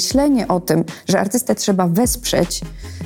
Myślenie 0.00 0.48
o 0.48 0.60
tym, 0.60 0.84
że 1.08 1.20
artystę 1.20 1.54
trzeba 1.54 1.86
wesprzeć, 1.88 2.60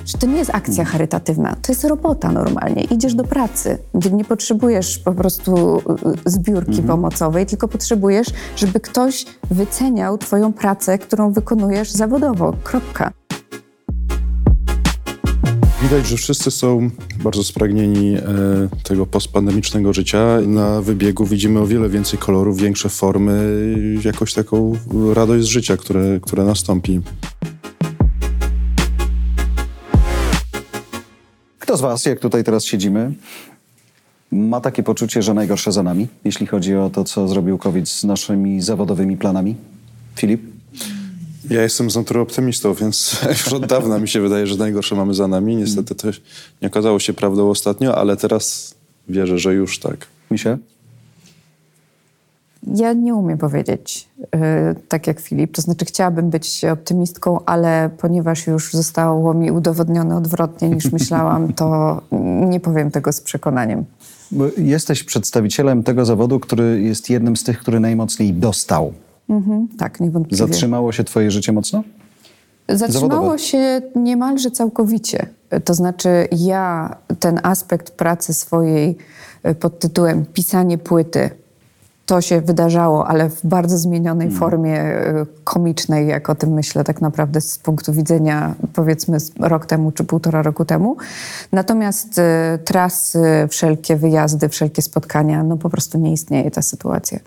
że 0.06 0.18
to 0.18 0.26
nie 0.26 0.36
jest 0.36 0.50
akcja 0.54 0.84
charytatywna, 0.84 1.56
to 1.62 1.72
jest 1.72 1.84
robota 1.84 2.32
normalnie. 2.32 2.82
Idziesz 2.84 3.14
do 3.14 3.24
pracy, 3.24 3.78
gdzie 3.94 4.10
nie 4.10 4.24
potrzebujesz 4.24 4.98
po 4.98 5.12
prostu 5.12 5.78
y, 6.26 6.30
zbiórki 6.30 6.70
Mhm. 6.70 6.88
pomocowej, 6.88 7.46
tylko 7.46 7.68
potrzebujesz, 7.68 8.26
żeby 8.56 8.80
ktoś 8.80 9.26
wyceniał 9.50 10.18
twoją 10.18 10.52
pracę, 10.52 10.98
którą 10.98 11.32
wykonujesz 11.32 11.90
zawodowo. 11.90 12.54
Kropka. 12.64 13.10
Widać, 15.90 16.06
że 16.06 16.16
wszyscy 16.16 16.50
są 16.50 16.90
bardzo 17.24 17.44
spragnieni 17.44 18.16
e, 18.16 18.22
tego 18.82 19.06
postpandemicznego 19.06 19.92
życia. 19.92 20.40
Na 20.46 20.80
wybiegu 20.80 21.26
widzimy 21.26 21.60
o 21.60 21.66
wiele 21.66 21.88
więcej 21.88 22.18
kolorów, 22.18 22.60
większe 22.60 22.88
formy, 22.88 23.54
jakąś 24.04 24.34
taką 24.34 24.76
radość 25.14 25.44
z 25.44 25.46
życia, 25.46 25.76
które, 25.76 26.20
które 26.22 26.44
nastąpi. 26.44 27.00
Kto 31.58 31.76
z 31.76 31.80
Was, 31.80 32.04
jak 32.04 32.20
tutaj 32.20 32.44
teraz 32.44 32.64
siedzimy, 32.64 33.12
ma 34.32 34.60
takie 34.60 34.82
poczucie, 34.82 35.22
że 35.22 35.34
najgorsze 35.34 35.72
za 35.72 35.82
nami, 35.82 36.08
jeśli 36.24 36.46
chodzi 36.46 36.76
o 36.76 36.90
to, 36.90 37.04
co 37.04 37.28
zrobił 37.28 37.58
COVID 37.58 37.88
z 37.88 38.04
naszymi 38.04 38.60
zawodowymi 38.60 39.16
planami? 39.16 39.56
Filip? 40.16 40.49
Ja 41.50 41.62
jestem 41.62 41.90
z 41.90 41.96
natury 41.96 42.20
optymistą, 42.20 42.74
więc 42.74 43.20
już 43.28 43.52
od 43.52 43.66
dawna 43.66 43.98
mi 43.98 44.08
się 44.08 44.20
wydaje, 44.20 44.46
że 44.46 44.56
najgorsze 44.56 44.94
mamy 44.94 45.14
za 45.14 45.28
nami. 45.28 45.56
Niestety 45.56 45.94
to 45.94 46.08
nie 46.62 46.68
okazało 46.68 46.98
się 46.98 47.12
prawdą 47.12 47.50
ostatnio, 47.50 47.98
ale 47.98 48.16
teraz 48.16 48.74
wierzę, 49.08 49.38
że 49.38 49.54
już 49.54 49.78
tak. 49.78 50.06
Misie? 50.30 50.58
Ja 52.74 52.92
nie 52.92 53.14
umiem 53.14 53.38
powiedzieć 53.38 54.08
e, 54.34 54.74
tak 54.88 55.06
jak 55.06 55.20
Filip. 55.20 55.52
To 55.52 55.62
znaczy, 55.62 55.84
chciałabym 55.84 56.30
być 56.30 56.64
optymistką, 56.64 57.44
ale 57.44 57.90
ponieważ 57.98 58.46
już 58.46 58.72
zostało 58.72 59.34
mi 59.34 59.50
udowodnione 59.50 60.16
odwrotnie 60.16 60.68
niż 60.68 60.92
myślałam, 60.98 61.52
to 61.52 62.00
nie 62.48 62.60
powiem 62.60 62.90
tego 62.90 63.12
z 63.12 63.20
przekonaniem. 63.20 63.84
Bo 64.30 64.44
jesteś 64.58 65.04
przedstawicielem 65.04 65.82
tego 65.82 66.04
zawodu, 66.04 66.40
który 66.40 66.80
jest 66.80 67.10
jednym 67.10 67.36
z 67.36 67.44
tych, 67.44 67.58
który 67.58 67.80
najmocniej 67.80 68.32
dostał. 68.32 68.92
Mhm, 69.30 69.68
tak, 69.78 70.00
niewątpliwie. 70.00 70.46
Zatrzymało 70.46 70.92
się 70.92 71.04
Twoje 71.04 71.30
życie 71.30 71.52
mocno? 71.52 71.82
Zatrzymało 72.68 73.10
zawodowe? 73.10 73.38
się 73.38 73.82
niemalże 73.96 74.50
całkowicie. 74.50 75.26
To 75.64 75.74
znaczy, 75.74 76.28
ja 76.32 76.96
ten 77.20 77.40
aspekt 77.42 77.90
pracy 77.90 78.34
swojej 78.34 78.96
e, 79.42 79.54
pod 79.54 79.78
tytułem 79.78 80.26
pisanie 80.26 80.78
płyty, 80.78 81.30
to 82.10 82.20
się 82.20 82.40
wydarzało, 82.40 83.06
ale 83.06 83.30
w 83.30 83.46
bardzo 83.46 83.78
zmienionej 83.78 84.26
Mm. 84.26 84.38
formie 84.38 84.80
e, 84.80 85.26
komicznej, 85.44 86.08
jak 86.08 86.30
o 86.30 86.34
tym 86.34 86.50
myślę 86.50 86.84
tak 86.84 87.00
naprawdę 87.00 87.40
z 87.40 87.58
punktu 87.58 87.92
widzenia 87.92 88.54
powiedzmy 88.72 89.18
rok 89.40 89.66
temu 89.66 89.92
czy 89.92 90.04
półtora 90.04 90.42
roku 90.42 90.64
temu. 90.64 90.96
Natomiast 91.52 92.18
e, 92.18 92.58
trasy, 92.64 93.46
wszelkie 93.50 93.96
wyjazdy, 93.96 94.48
wszelkie 94.48 94.82
spotkania, 94.82 95.42
no 95.42 95.56
po 95.56 95.70
prostu 95.70 95.98
nie 95.98 96.12
istnieje 96.12 96.50
ta 96.50 96.62
sytuacja. 96.62 97.18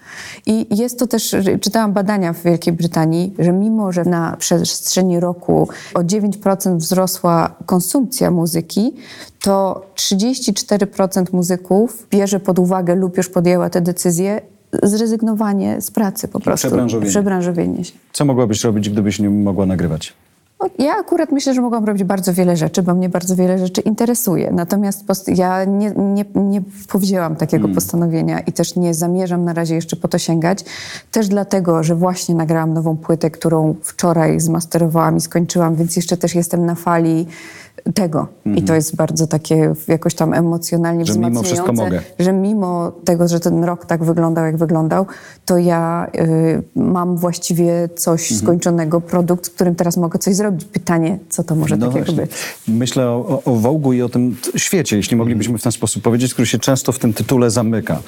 I 0.45 0.77
jest 0.77 0.99
to 0.99 1.07
też, 1.07 1.35
czytałam 1.61 1.93
badania 1.93 2.33
w 2.33 2.43
Wielkiej 2.43 2.73
Brytanii, 2.73 3.35
że 3.39 3.51
mimo, 3.51 3.91
że 3.91 4.05
na 4.05 4.37
przestrzeni 4.39 5.19
roku 5.19 5.69
o 5.93 5.99
9% 5.99 6.77
wzrosła 6.77 7.55
konsumpcja 7.65 8.31
muzyki, 8.31 8.95
to 9.41 9.85
34% 9.95 11.33
muzyków 11.33 12.07
bierze 12.09 12.39
pod 12.39 12.59
uwagę 12.59 12.95
lub 12.95 13.17
już 13.17 13.29
podjęła 13.29 13.69
tę 13.69 13.81
decyzję 13.81 14.41
zrezygnowanie 14.83 15.81
z 15.81 15.91
pracy 15.91 16.27
po 16.27 16.39
prostu. 16.39 16.67
Przebranżowienie. 16.67 17.09
Przebranżowienie 17.09 17.83
się. 17.85 17.93
Co 18.13 18.25
mogłabyś 18.25 18.63
robić, 18.63 18.89
gdybyś 18.89 19.19
nie 19.19 19.29
mogła 19.29 19.65
nagrywać? 19.65 20.13
O, 20.59 20.69
Ja 20.79 20.93
akurat 20.99 21.31
myślę, 21.31 21.53
że 21.53 21.61
mogłam 21.61 21.85
robić 21.85 22.03
bardzo 22.03 22.33
wiele 22.33 22.57
rzeczy, 22.57 22.83
bo 22.83 22.93
mnie 22.93 23.09
bardzo 23.09 23.35
wiele 23.35 23.57
rzeczy 23.57 23.81
interesuje. 23.81 24.51
Natomiast 24.51 25.05
ja 25.27 25.65
nie, 25.65 25.91
nie, 25.91 26.25
nie 26.35 26.61
powzięłam 26.89 27.35
takiego 27.35 27.69
postanowienia 27.69 28.39
i 28.39 28.51
też 28.51 28.75
nie 28.75 28.93
zamierzam 28.93 29.45
na 29.45 29.53
razie 29.53 29.75
jeszcze 29.75 29.95
po 29.95 30.07
to 30.07 30.17
sięgać. 30.17 30.65
Też 31.11 31.27
dlatego, 31.27 31.83
że 31.83 31.95
właśnie 31.95 32.35
nagrałam 32.35 32.73
nową 32.73 32.97
płytę, 32.97 33.31
którą 33.31 33.75
wczoraj 33.81 34.39
zmasterowałam 34.39 35.17
i 35.17 35.21
skończyłam, 35.21 35.75
więc 35.75 35.95
jeszcze 35.95 36.17
też 36.17 36.35
jestem 36.35 36.65
na 36.65 36.75
fali 36.75 37.25
tego. 37.95 38.27
I 38.55 38.61
to 38.63 38.75
jest 38.75 38.95
bardzo 38.95 39.27
takie 39.27 39.73
jakoś 39.87 40.15
tam 40.15 40.33
emocjonalnie 40.33 41.05
Że 41.05 41.13
mimo 41.19 41.43
wszystko 41.43 41.73
wzmacniające, 41.73 41.97
mogę. 41.97 42.25
że 42.25 42.33
mimo 42.33 42.91
tego, 43.05 43.27
że 43.27 43.39
ten 43.39 43.63
rok 43.63 43.85
tak 43.85 44.03
wyglądał, 44.03 44.45
jak 44.45 44.57
wyglądał, 44.57 45.05
to 45.45 45.57
ja 45.57 46.07
y, 46.15 46.63
mam 46.75 47.17
właściwie 47.17 47.89
coś 47.95 48.21
Mhm. 48.31 48.41
skończonego, 48.41 49.01
produkt, 49.01 49.45
z 49.45 49.49
którym 49.49 49.75
teraz 49.75 49.97
mogę 49.97 50.19
coś 50.19 50.35
zrobić. 50.35 50.65
Pytanie, 50.65 51.19
co 51.29 51.43
to 51.43 51.55
może 51.55 51.77
No 51.77 51.87
takiego 51.87 52.05
właśnie. 52.05 52.21
być? 52.23 52.31
Myślę 52.67 53.07
o, 53.09 53.41
o, 53.45 53.55
Wołgu 53.55 53.93
i 53.93 54.01
o 54.01 54.09
tym 54.09 54.35
świecie, 54.55 54.97
jeśli 54.97 55.17
moglibyśmy 55.17 55.57
w 55.57 55.63
ten 55.63 55.71
sposób 55.71 56.03
powiedzieć, 56.03 56.33
który 56.33 56.45
się 56.45 56.59
często 56.59 56.91
w 56.91 56.99
tym 56.99 57.13
tytule 57.13 57.51
zamyka. 57.51 57.99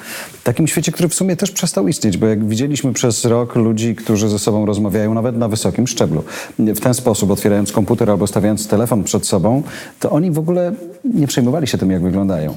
Takim 0.44 0.66
świecie, 0.66 0.92
który 0.92 1.08
w 1.08 1.14
sumie 1.14 1.36
też 1.36 1.50
przestał 1.50 1.88
istnieć, 1.88 2.16
bo 2.18 2.26
jak 2.26 2.44
widzieliśmy 2.48 2.92
przez 2.92 3.24
rok 3.24 3.54
ludzi, 3.56 3.94
którzy 3.94 4.28
ze 4.28 4.38
sobą 4.38 4.66
rozmawiają 4.66 5.14
nawet 5.14 5.36
na 5.36 5.48
wysokim 5.48 5.86
szczeblu, 5.86 6.22
w 6.58 6.80
ten 6.80 6.94
sposób, 6.94 7.30
otwierając 7.30 7.72
komputer 7.72 8.10
albo 8.10 8.26
stawiając 8.26 8.68
telefon 8.68 9.04
przed 9.04 9.26
sobą, 9.26 9.62
to 10.00 10.10
oni 10.10 10.30
w 10.30 10.38
ogóle 10.38 10.72
nie 11.04 11.26
przejmowali 11.26 11.66
się 11.66 11.78
tym, 11.78 11.90
jak 11.90 12.02
wyglądają. 12.02 12.56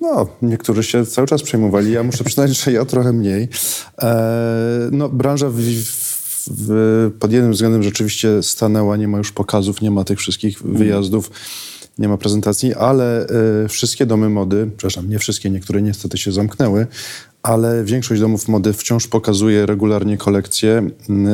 No, 0.00 0.26
niektórzy 0.42 0.82
się 0.82 1.06
cały 1.06 1.26
czas 1.26 1.42
przejmowali. 1.42 1.92
Ja 1.92 2.02
muszę 2.02 2.24
przyznać, 2.24 2.50
że 2.64 2.72
ja 2.72 2.84
trochę 2.84 3.12
mniej. 3.12 3.48
E, 4.02 4.88
no, 4.92 5.08
branża 5.08 5.48
w, 5.50 5.56
w, 6.46 7.10
pod 7.18 7.32
jednym 7.32 7.52
względem 7.52 7.82
rzeczywiście 7.82 8.42
stanęła, 8.42 8.96
nie 8.96 9.08
ma 9.08 9.18
już 9.18 9.32
pokazów, 9.32 9.82
nie 9.82 9.90
ma 9.90 10.04
tych 10.04 10.18
wszystkich 10.18 10.62
wyjazdów, 10.62 11.30
nie 11.98 12.08
ma 12.08 12.16
prezentacji, 12.16 12.74
ale 12.74 13.26
e, 13.64 13.68
wszystkie 13.68 14.06
domy 14.06 14.28
mody, 14.28 14.70
przepraszam, 14.76 15.08
nie 15.08 15.18
wszystkie, 15.18 15.50
niektóre 15.50 15.82
niestety 15.82 16.18
się 16.18 16.32
zamknęły, 16.32 16.86
ale 17.42 17.84
większość 17.84 18.20
domów 18.20 18.48
mody 18.48 18.72
wciąż 18.72 19.06
pokazuje 19.06 19.66
regularnie 19.66 20.16
kolekcje, 20.16 20.90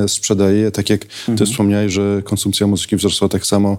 sprzedaje 0.06 0.59
je. 0.59 0.70
Tak 0.70 0.91
jak 0.91 1.06
ty 1.38 1.47
wspomniałeś, 1.47 1.92
że 1.92 2.22
konsumpcja 2.24 2.66
muzyki 2.66 2.97
wzrosła 2.97 3.28
tak 3.28 3.47
samo, 3.47 3.76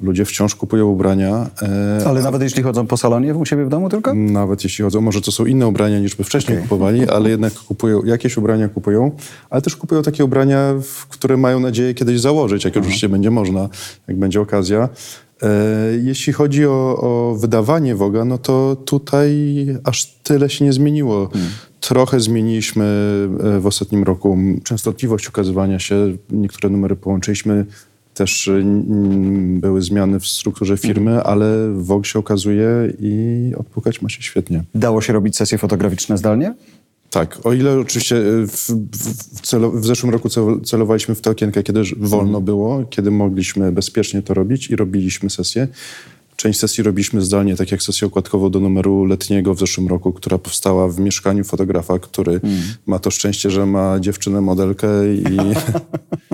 ludzie 0.00 0.24
wciąż 0.24 0.54
kupują 0.54 0.86
ubrania. 0.86 1.50
e, 1.62 2.06
Ale 2.06 2.22
nawet 2.22 2.42
jeśli 2.42 2.62
chodzą 2.62 2.86
po 2.86 2.96
salonie 2.96 3.34
u 3.34 3.46
siebie 3.46 3.64
w 3.64 3.68
domu 3.68 3.88
tylko? 3.88 4.14
nawet 4.14 4.64
jeśli 4.64 4.84
chodzą, 4.84 5.00
może 5.00 5.20
to 5.20 5.32
są 5.32 5.44
inne 5.46 5.66
ubrania 5.66 5.98
niż 5.98 6.14
by 6.14 6.24
wcześniej 6.24 6.58
Okej. 6.58 6.68
kupowali, 6.68 7.08
ale 7.08 7.30
jednak 7.30 7.52
kupują, 7.54 8.04
jakieś 8.04 8.36
ubrania 8.36 8.68
kupują, 8.68 9.10
ale 9.50 9.62
też 9.62 9.76
kupują 9.76 10.02
takie 10.02 10.24
ubrania, 10.24 10.74
które 11.08 11.36
mają 11.36 11.60
nadzieję 11.60 11.94
kiedyś 11.94 12.20
założyć, 12.20 12.64
jak 12.64 12.76
oczywiście 12.76 13.08
będzie 13.08 13.30
można, 13.30 13.68
jak 14.08 14.18
będzie 14.18 14.40
okazja. 14.40 14.88
E, 15.42 15.48
jeśli 16.02 16.32
chodzi 16.32 16.66
o, 16.66 16.96
o 17.00 17.34
wydawanie 17.34 17.94
Woga, 17.94 18.24
no 18.24 18.38
to 18.38 18.76
tutaj 18.84 19.66
aż 19.84 20.06
tyle 20.06 20.50
się 20.50 20.64
nie 20.64 20.72
zmieniło. 20.72 21.28
Trochę 21.80 22.20
zmieniliśmy 22.20 22.84
e, 23.56 23.60
w 23.60 23.66
ostatnim 23.66 24.02
roku 24.02 24.38
częstotliwość 24.64 25.28
ukazywania 25.28 25.78
się, 25.78 26.16
niektóre 26.30 26.70
numery 26.70 26.96
połączyliśmy 26.96 27.66
też 28.14 28.48
y, 28.48 28.64
były 29.60 29.82
zmiany 29.82 30.20
w 30.20 30.26
strukturze 30.26 30.76
firmy, 30.76 31.22
ale 31.22 31.72
WOG 31.74 32.06
się 32.06 32.18
okazuje 32.18 32.68
i 33.00 33.52
odpukać 33.56 34.02
ma 34.02 34.08
się 34.08 34.22
świetnie. 34.22 34.64
Dało 34.74 35.00
się 35.00 35.12
robić 35.12 35.36
sesje 35.36 35.58
fotograficzne 35.58 36.18
zdalnie? 36.18 36.54
Tak, 37.10 37.38
o 37.46 37.52
ile 37.52 37.78
oczywiście 37.78 38.16
y, 38.16 38.46
w, 38.46 38.70
w, 39.34 39.40
celo, 39.40 39.70
w 39.70 39.86
zeszłym 39.86 40.12
roku 40.12 40.28
cel- 40.28 40.64
celowaliśmy 40.64 41.14
w 41.14 41.20
te 41.20 41.30
okienka, 41.30 41.62
kiedy 41.62 41.82
wolno 41.96 42.40
było, 42.40 42.84
kiedy 42.90 43.10
mogliśmy 43.10 43.72
bezpiecznie 43.72 44.22
to 44.22 44.34
robić 44.34 44.70
i 44.70 44.76
robiliśmy 44.76 45.30
sesje. 45.30 45.68
Część 46.36 46.58
sesji 46.60 46.84
robiliśmy 46.84 47.22
zdalnie, 47.22 47.56
tak 47.56 47.72
jak 47.72 47.82
sesję 47.82 48.06
okładkową 48.06 48.50
do 48.50 48.60
numeru 48.60 49.04
letniego 49.04 49.54
w 49.54 49.58
zeszłym 49.58 49.88
roku, 49.88 50.12
która 50.12 50.38
powstała 50.38 50.88
w 50.88 50.98
mieszkaniu 50.98 51.44
fotografa, 51.44 51.98
który 51.98 52.40
ma 52.86 52.98
to 52.98 53.10
szczęście, 53.10 53.50
że 53.50 53.66
ma 53.66 54.00
dziewczynę 54.00 54.40
modelkę 54.40 54.86
i, 55.14 55.24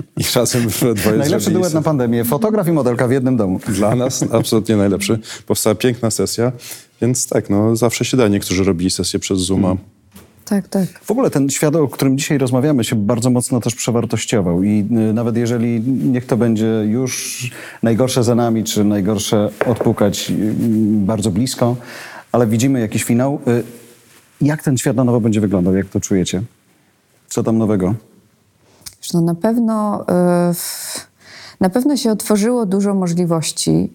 i 0.17 0.23
razem 0.35 0.69
we 0.69 0.93
dwoje 0.93 1.17
Najlepszy 1.17 1.51
duet 1.51 1.73
na 1.73 1.81
pandemię. 1.81 2.25
Fotograf 2.25 2.67
i 2.67 2.71
modelka 2.71 3.07
w 3.07 3.11
jednym 3.11 3.37
domu. 3.37 3.59
Dla 3.67 3.95
nas 3.95 4.25
absolutnie 4.31 4.75
najlepszy. 4.75 5.19
Powstała 5.45 5.75
piękna 5.75 6.11
sesja, 6.11 6.51
więc 7.01 7.27
tak, 7.27 7.49
no 7.49 7.75
zawsze 7.75 8.05
się 8.05 8.17
da. 8.17 8.27
Niektórzy 8.27 8.63
robili 8.63 8.91
sesję 8.91 9.19
przez 9.19 9.39
Zooma. 9.39 9.75
Tak, 10.45 10.67
tak. 10.67 10.87
W 11.03 11.11
ogóle 11.11 11.29
ten 11.29 11.49
świat, 11.49 11.75
o 11.75 11.87
którym 11.87 12.17
dzisiaj 12.17 12.37
rozmawiamy, 12.37 12.83
się 12.83 12.95
bardzo 12.95 13.29
mocno 13.29 13.59
też 13.61 13.75
przewartościował 13.75 14.63
i 14.63 14.79
y, 15.09 15.13
nawet 15.13 15.37
jeżeli 15.37 15.81
niech 15.81 16.25
to 16.25 16.37
będzie 16.37 16.65
już 16.87 17.43
najgorsze 17.83 18.23
za 18.23 18.35
nami, 18.35 18.63
czy 18.63 18.83
najgorsze 18.83 19.49
odpukać 19.67 20.31
y, 20.31 20.53
bardzo 21.05 21.31
blisko, 21.31 21.75
ale 22.31 22.47
widzimy 22.47 22.79
jakiś 22.79 23.03
finał. 23.03 23.39
y, 23.47 23.63
Jak 24.41 24.63
ten 24.63 24.77
świat 24.77 24.95
na 24.95 25.03
nowo 25.03 25.19
będzie 25.21 25.41
wyglądał? 25.41 25.75
Jak 25.75 25.87
to 25.89 25.99
czujecie? 25.99 26.41
Co 27.27 27.43
tam 27.43 27.57
nowego? 27.57 27.95
No 29.13 29.21
na 29.21 29.35
pewno, 29.35 30.05
w- 30.53 31.07
na 31.59 31.69
pewno 31.69 31.97
się 31.97 32.11
otworzyło 32.11 32.65
dużo 32.65 32.93
możliwości. 32.93 33.93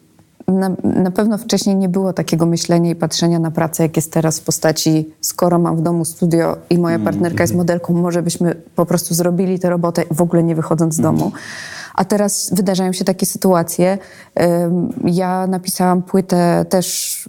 Na, 0.48 0.70
na 0.84 1.10
pewno 1.10 1.38
wcześniej 1.38 1.76
nie 1.76 1.88
było 1.88 2.12
takiego 2.12 2.46
myślenia 2.46 2.90
i 2.90 2.94
patrzenia 2.94 3.38
na 3.38 3.50
pracę, 3.50 3.82
jak 3.82 3.96
jest 3.96 4.12
teraz 4.12 4.38
w 4.38 4.44
postaci, 4.44 5.14
skoro 5.20 5.58
mam 5.58 5.76
w 5.76 5.82
domu 5.82 6.04
studio 6.04 6.56
i 6.70 6.78
moja 6.78 6.98
partnerka 6.98 7.42
jest 7.44 7.54
modelką, 7.54 7.94
może 7.94 8.22
byśmy 8.22 8.54
po 8.76 8.86
prostu 8.86 9.14
zrobili 9.14 9.58
tę 9.58 9.70
robotę 9.70 10.02
w 10.10 10.22
ogóle 10.22 10.42
nie 10.42 10.54
wychodząc 10.54 10.94
z 10.94 11.00
domu. 11.00 11.32
A 11.94 12.04
teraz 12.04 12.50
wydarzają 12.52 12.92
się 12.92 13.04
takie 13.04 13.26
sytuacje. 13.26 13.98
Ja 15.04 15.46
napisałam 15.46 16.02
płytę 16.02 16.64
też 16.68 17.28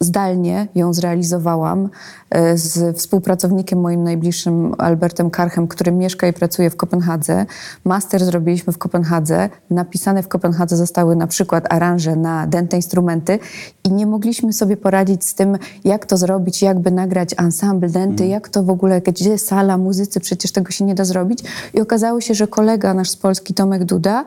zdalnie, 0.00 0.68
ją 0.74 0.92
zrealizowałam 0.92 1.88
e, 2.30 2.58
z 2.58 2.96
współpracownikiem 2.96 3.80
moim 3.80 4.02
najbliższym, 4.02 4.74
Albertem 4.78 5.30
Karchem, 5.30 5.68
który 5.68 5.92
mieszka 5.92 6.28
i 6.28 6.32
pracuje 6.32 6.70
w 6.70 6.76
Kopenhadze. 6.76 7.46
Master 7.84 8.24
zrobiliśmy 8.24 8.72
w 8.72 8.78
Kopenhadze. 8.78 9.48
Napisane 9.70 10.22
w 10.22 10.28
Kopenhadze 10.28 10.76
zostały 10.76 11.16
na 11.16 11.26
przykład 11.26 11.72
aranże 11.72 12.16
na 12.16 12.46
dęte 12.46 12.76
instrumenty 12.76 13.38
i 13.84 13.92
nie 13.92 14.06
mogliśmy 14.06 14.52
sobie 14.52 14.76
poradzić 14.76 15.28
z 15.28 15.34
tym, 15.34 15.58
jak 15.84 16.06
to 16.06 16.16
zrobić, 16.16 16.62
jakby 16.62 16.90
nagrać 16.90 17.34
ensemble 17.38 17.88
denty, 17.88 18.26
jak 18.26 18.48
to 18.48 18.62
w 18.62 18.70
ogóle, 18.70 19.00
gdzie 19.00 19.38
sala, 19.38 19.78
muzycy, 19.78 20.20
przecież 20.20 20.52
tego 20.52 20.70
się 20.70 20.84
nie 20.84 20.94
da 20.94 21.04
zrobić. 21.04 21.38
I 21.74 21.80
okazało 21.80 22.20
się, 22.20 22.34
że 22.34 22.46
kolega 22.46 22.94
nasz 22.94 23.10
z 23.10 23.16
Polski, 23.16 23.54
Tomek 23.54 23.84
Duda, 23.84 24.24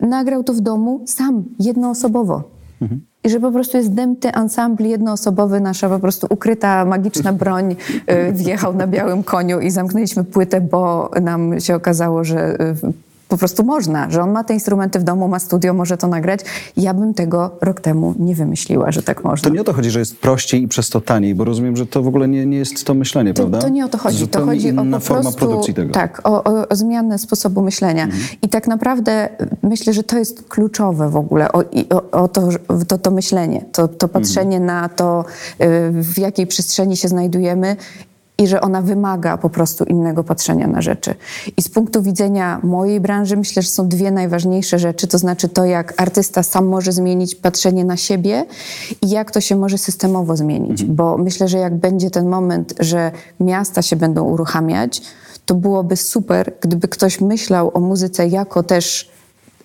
nagrał 0.00 0.44
to 0.44 0.52
w 0.52 0.60
domu 0.60 1.00
sam, 1.06 1.44
jednoosobowo. 1.58 2.42
I 3.26 3.30
że 3.30 3.40
po 3.40 3.52
prostu 3.52 3.76
jest 3.76 3.94
dęty 3.94 4.32
ensemble 4.32 4.88
jednoosobowy, 4.88 5.60
nasza 5.60 5.88
po 5.88 5.98
prostu 5.98 6.26
ukryta 6.30 6.84
magiczna 6.84 7.32
broń 7.32 7.76
y, 8.10 8.32
wjechał 8.32 8.74
na 8.74 8.86
białym 8.86 9.22
koniu 9.22 9.60
i 9.60 9.70
zamknęliśmy 9.70 10.24
płytę, 10.24 10.60
bo 10.60 11.10
nam 11.22 11.60
się 11.60 11.74
okazało, 11.74 12.24
że 12.24 12.60
y, 12.60 13.05
po 13.28 13.36
prostu 13.36 13.64
można, 13.64 14.10
że 14.10 14.22
on 14.22 14.30
ma 14.32 14.44
te 14.44 14.54
instrumenty 14.54 14.98
w 14.98 15.02
domu, 15.02 15.28
ma 15.28 15.38
studio, 15.38 15.74
może 15.74 15.96
to 15.96 16.06
nagrać. 16.06 16.40
Ja 16.76 16.94
bym 16.94 17.14
tego 17.14 17.56
rok 17.60 17.80
temu 17.80 18.14
nie 18.18 18.34
wymyśliła, 18.34 18.92
że 18.92 19.02
tak 19.02 19.24
można. 19.24 19.48
To 19.48 19.54
nie 19.54 19.60
o 19.60 19.64
to 19.64 19.72
chodzi, 19.72 19.90
że 19.90 19.98
jest 19.98 20.18
prościej 20.18 20.62
i 20.62 20.68
przez 20.68 20.90
to 20.90 21.00
taniej, 21.00 21.34
bo 21.34 21.44
rozumiem, 21.44 21.76
że 21.76 21.86
to 21.86 22.02
w 22.02 22.08
ogóle 22.08 22.28
nie, 22.28 22.46
nie 22.46 22.58
jest 22.58 22.84
to 22.84 22.94
myślenie, 22.94 23.34
To, 23.34 23.42
prawda? 23.42 23.58
to 23.58 23.68
nie 23.68 23.84
o 23.84 23.88
to 23.88 23.98
chodzi. 23.98 24.28
To 24.28 24.46
chodzi 24.46 24.70
o 24.70 24.84
po 24.84 25.00
forma 25.00 25.22
prostu, 25.22 25.38
produkcji 25.38 25.74
tego. 25.74 25.88
Mhm. 25.88 26.08
Tak, 26.08 26.20
o, 26.28 26.44
o, 26.44 26.68
o 26.68 26.76
zmianę 26.76 27.18
sposobu 27.18 27.62
myślenia. 27.62 28.08
I 28.42 28.48
tak 28.48 28.66
naprawdę 28.68 29.28
myślę, 29.62 29.92
że 29.92 30.02
to 30.02 30.18
jest 30.18 30.42
kluczowe 30.48 31.10
w 31.10 31.16
ogóle, 31.16 31.52
o, 31.52 31.62
o, 32.10 32.28
to, 32.28 32.48
to, 32.88 32.98
to 32.98 33.10
myślenie, 33.10 33.64
to, 33.72 33.88
to 33.88 34.08
patrzenie 34.08 34.56
Mhm. 34.56 34.66
na 34.66 34.88
to, 34.88 35.24
y, 35.60 35.90
w 35.92 36.18
jakiej 36.18 36.46
przestrzeni 36.46 36.96
się 36.96 37.08
znajdujemy 37.08 37.76
i 38.38 38.46
że 38.46 38.60
ona 38.60 38.82
wymaga 38.82 39.38
po 39.38 39.50
prostu 39.50 39.84
innego 39.84 40.24
patrzenia 40.24 40.66
na 40.66 40.82
rzeczy. 40.82 41.14
I 41.56 41.62
z 41.62 41.68
punktu 41.68 42.02
widzenia 42.02 42.60
mojej 42.62 43.00
branży 43.00 43.36
myślę, 43.36 43.62
że 43.62 43.68
są 43.68 43.88
dwie 43.88 44.10
najważniejsze 44.10 44.78
rzeczy, 44.78 45.06
to 45.06 45.18
znaczy 45.18 45.48
to, 45.48 45.64
jak 45.64 46.02
artysta 46.02 46.42
sam 46.42 46.66
może 46.66 46.92
zmienić 46.92 47.34
patrzenie 47.34 47.84
na 47.84 47.96
siebie 47.96 48.46
i 49.02 49.10
jak 49.10 49.30
to 49.30 49.40
się 49.40 49.56
może 49.56 49.78
systemowo 49.78 50.36
zmienić. 50.36 50.84
Bo 50.84 51.18
myślę, 51.18 51.48
że 51.48 51.58
jak 51.58 51.76
będzie 51.76 52.10
ten 52.10 52.28
moment, 52.28 52.74
że 52.78 53.12
miasta 53.40 53.82
się 53.82 53.96
będą 53.96 54.24
uruchamiać, 54.24 55.02
to 55.46 55.54
byłoby 55.54 55.96
super, 55.96 56.52
gdyby 56.60 56.88
ktoś 56.88 57.20
myślał 57.20 57.70
o 57.74 57.80
muzyce 57.80 58.28
jako 58.28 58.62
też 58.62 59.15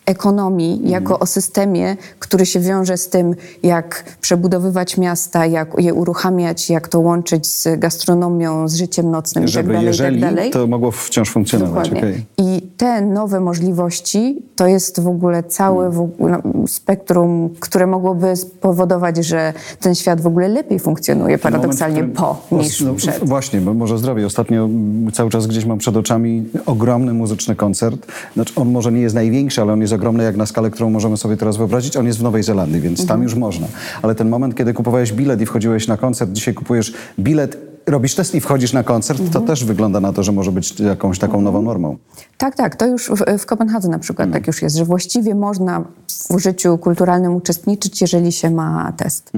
ekonomii, 0.06 0.90
jako 0.90 1.20
o 1.20 1.26
systemie, 1.26 1.98
który 2.20 2.46
się 2.46 2.60
wiąże 2.60 2.98
z 2.98 3.10
tym, 3.10 3.36
jak 3.64 4.04
przebudowywać 4.22 4.98
miasta, 4.98 5.46
jak 5.46 5.74
je 5.78 5.94
uruchamiać, 5.94 6.70
jak 6.70 6.88
to 6.88 7.00
łączyć 7.00 7.48
z 7.48 7.80
gastronomią, 7.80 8.68
z 8.68 8.76
życiem 8.76 9.12
nocnym 9.12 9.48
Żeby 9.48 9.68
tak 9.68 9.74
dalej, 9.74 9.88
jeżeli, 9.88 10.18
i 10.18 10.22
tak 10.22 10.36
dalej. 10.36 10.52
to 10.52 10.68
mogło 10.68 10.92
wciąż 10.92 11.30
funkcjonować. 11.30 11.90
Okej. 11.90 12.26
I 12.38 12.62
te 12.78 13.02
nowe 13.02 13.40
możliwości 13.40 14.42
to 14.56 14.68
jest 14.68 15.00
w 15.00 15.08
ogóle 15.08 15.44
całe 15.44 15.92
w 15.92 16.00
ogóle 16.00 16.42
spektrum, 16.68 17.50
które 17.60 17.88
mogłoby 17.88 18.36
spowodować, 18.36 19.18
że 19.18 19.54
ten 19.80 19.96
świat 19.96 20.22
w 20.22 20.28
ogóle 20.28 20.48
lepiej 20.48 20.80
funkcjonuje 20.80 21.38
paradoksalnie 21.38 22.04
Moment, 22.04 22.18
po 22.18 22.38
niż 22.52 22.82
no, 22.82 22.94
przed. 22.94 23.20
Właśnie, 23.20 23.62
bo 23.62 23.74
może 23.74 23.98
zdrowie. 23.98 24.26
Ostatnio 24.26 24.66
mm, 24.66 25.12
cały 25.12 25.30
czas 25.30 25.48
gdzieś 25.48 25.66
mam 25.66 25.78
przed 25.78 25.98
oczami 25.98 26.44
ogromny 26.66 27.14
muzyczny 27.14 27.56
koncert. 27.56 28.08
Znaczy, 28.34 28.54
on 28.56 28.72
może 28.72 28.92
nie 28.92 29.02
jest 29.02 29.16
największy, 29.16 29.62
ale 29.62 29.74
on 29.74 29.82
jest 29.82 29.91
ogromny 29.94 30.24
jak 30.24 30.36
na 30.38 30.46
skalę, 30.46 30.70
którą 30.72 30.90
możemy 30.90 31.18
sobie 31.18 31.38
teraz 31.38 31.58
wyobrazić. 31.58 31.98
On 31.98 32.06
jest 32.06 32.20
w 32.20 32.24
Nowej 32.24 32.44
Zelandii, 32.44 32.82
więc 32.82 33.00
Mhm. 33.00 33.08
tam 33.08 33.24
już 33.24 33.36
można. 33.36 33.68
Ale 34.02 34.16
ten 34.16 34.30
moment, 34.30 34.56
kiedy 34.56 34.74
kupowałeś 34.74 35.14
bilet 35.14 35.42
i 35.42 35.46
wchodziłeś 35.46 35.88
na 35.88 35.98
koncert, 35.98 36.32
dzisiaj 36.32 36.54
kupujesz 36.54 36.94
bilet, 37.20 37.58
robisz 37.88 38.16
test 38.16 38.36
i 38.36 38.42
wchodzisz 38.42 38.74
na 38.74 38.84
koncert, 38.84 39.20
Mhm. 39.20 39.34
to 39.34 39.48
też 39.48 39.66
wygląda 39.66 40.00
na 40.00 40.14
to, 40.14 40.24
że 40.24 40.32
może 40.32 40.52
być 40.52 40.80
jakąś 40.80 41.20
taką 41.20 41.42
nową 41.42 41.62
normą. 41.62 41.98
Tak, 42.38 42.56
tak. 42.56 42.76
To 42.76 42.88
już 42.88 43.10
w, 43.10 43.40
w 43.40 43.46
Kopenhadze 43.46 43.90
na 43.90 44.00
przykład 44.00 44.32
tak 44.32 44.48
już 44.48 44.62
jest, 44.62 44.76
że 44.76 44.86
właściwie 44.86 45.36
można 45.36 45.84
w 46.30 46.40
życiu 46.40 46.78
kulturalnym 46.78 47.36
uczestniczyć, 47.36 48.02
jeżeli 48.02 48.32
się 48.32 48.50
ma 48.50 48.92
test. 48.98 49.32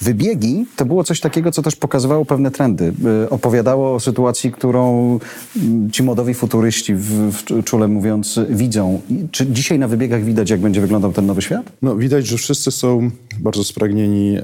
Wybiegi 0.00 0.66
to 0.76 0.84
było 0.86 1.04
coś 1.04 1.20
takiego, 1.20 1.52
co 1.52 1.62
też 1.62 1.76
pokazywało 1.76 2.24
pewne 2.24 2.50
trendy. 2.50 2.92
Y, 3.24 3.30
Opowiadało 3.30 3.94
o 3.94 4.00
sytuacji, 4.00 4.52
którą 4.52 5.18
mm, 5.56 5.90
ci 5.90 6.02
modowi 6.02 6.34
futuryści, 6.34 6.94
w, 6.94 7.32
w 7.32 7.64
czule 7.64 7.88
mówiąc, 7.88 8.40
widzą. 8.48 9.00
Czy 9.30 9.46
dzisiaj 9.46 9.78
na 9.78 9.88
wybiegach 9.88 10.24
widać, 10.24 10.50
jak 10.50 10.60
będzie 10.60 10.80
wyglądał 10.80 11.12
ten 11.12 11.26
nowy 11.26 11.42
świat? 11.42 11.72
No, 11.82 11.96
widać, 11.96 12.26
że 12.26 12.36
wszyscy 12.36 12.70
są 12.70 13.10
bardzo 13.40 13.64
spragnieni 13.64 14.36
e, 14.36 14.42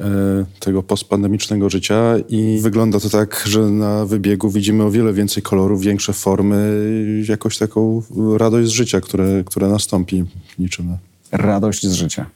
tego 0.61 0.83
postpandemicznego 0.83 1.71
życia 1.71 2.15
i 2.29 2.59
wygląda 2.63 3.01
to 3.01 3.11
tak, 3.11 3.43
że 3.47 3.61
na 3.61 4.05
wybiegu 4.07 4.51
widzimy 4.51 4.85
o 4.85 4.91
wiele 4.91 5.13
więcej 5.13 5.43
kolorów, 5.43 5.81
większe 5.81 6.13
formy, 6.13 6.85
jakąś 7.29 7.59
taką 7.59 8.03
radość 8.39 8.69
z 8.69 8.73
życia, 8.73 9.01
które, 9.01 9.45
które 9.47 9.69
nastąpi 9.69 10.25
niczym. 10.59 10.97
Radość 11.33 11.87
z 11.87 11.93
życia. 11.93 12.27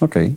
Okej. 0.00 0.34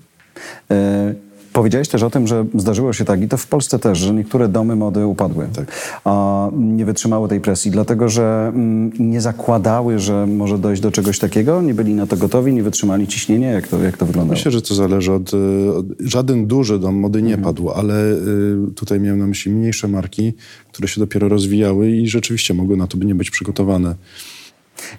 E, 0.72 1.14
Powiedziałeś 1.56 1.88
też 1.88 2.04
o 2.04 2.10
tym, 2.10 2.28
że 2.28 2.46
zdarzyło 2.56 2.94
się 2.94 3.06
tak, 3.06 3.22
i 3.22 3.28
to 3.28 3.38
w 3.38 3.48
Polsce 3.48 3.80
też, 3.80 3.98
że 3.98 4.14
niektóre 4.14 4.48
domy 4.48 4.76
mody 4.76 5.06
upadły. 5.06 5.48
Tak. 5.56 6.00
A 6.04 6.50
nie 6.58 6.86
wytrzymały 6.86 7.30
tej 7.30 7.42
presji, 7.42 7.72
dlatego 7.72 8.10
że 8.10 8.52
mm, 8.56 8.92
nie 9.00 9.22
zakładały, 9.22 10.00
że 10.00 10.28
może 10.28 10.58
dojść 10.58 10.82
do 10.82 10.92
czegoś 10.92 11.20
takiego, 11.20 11.62
nie 11.62 11.74
byli 11.74 11.94
na 11.94 12.08
to 12.08 12.18
gotowi, 12.18 12.54
nie 12.54 12.64
wytrzymali 12.64 13.08
ciśnienia. 13.08 13.52
Jak 13.52 13.68
to, 13.68 13.84
jak 13.84 13.98
to 13.98 14.06
wyglądało? 14.06 14.34
Myślę, 14.34 14.52
że 14.52 14.62
to 14.62 14.76
zależy 14.76 15.14
od, 15.14 15.32
od... 15.78 15.86
Żaden 16.00 16.48
duży 16.48 16.80
dom 16.80 16.96
mody 16.96 17.22
nie 17.22 17.38
padł, 17.38 17.70
ale 17.70 18.12
y, 18.12 18.74
tutaj 18.76 19.00
miałem 19.00 19.20
na 19.20 19.28
myśli 19.28 19.52
mniejsze 19.52 19.88
marki, 19.88 20.34
które 20.72 20.88
się 20.88 21.02
dopiero 21.02 21.30
rozwijały 21.30 21.92
i 21.92 22.08
rzeczywiście 22.08 22.54
mogły 22.54 22.78
na 22.78 22.88
to 22.88 22.98
by 22.98 23.06
nie 23.06 23.16
być 23.16 23.32
przygotowane. 23.32 23.96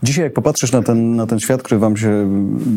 Dzisiaj 0.03 0.25
jak 0.25 0.33
popatrzysz 0.33 0.73
na 0.73 0.83
ten, 0.83 1.17
na 1.17 1.27
ten 1.27 1.41
świat, 1.41 1.63
który 1.63 1.81
wam 1.81 1.97
się, 1.97 2.31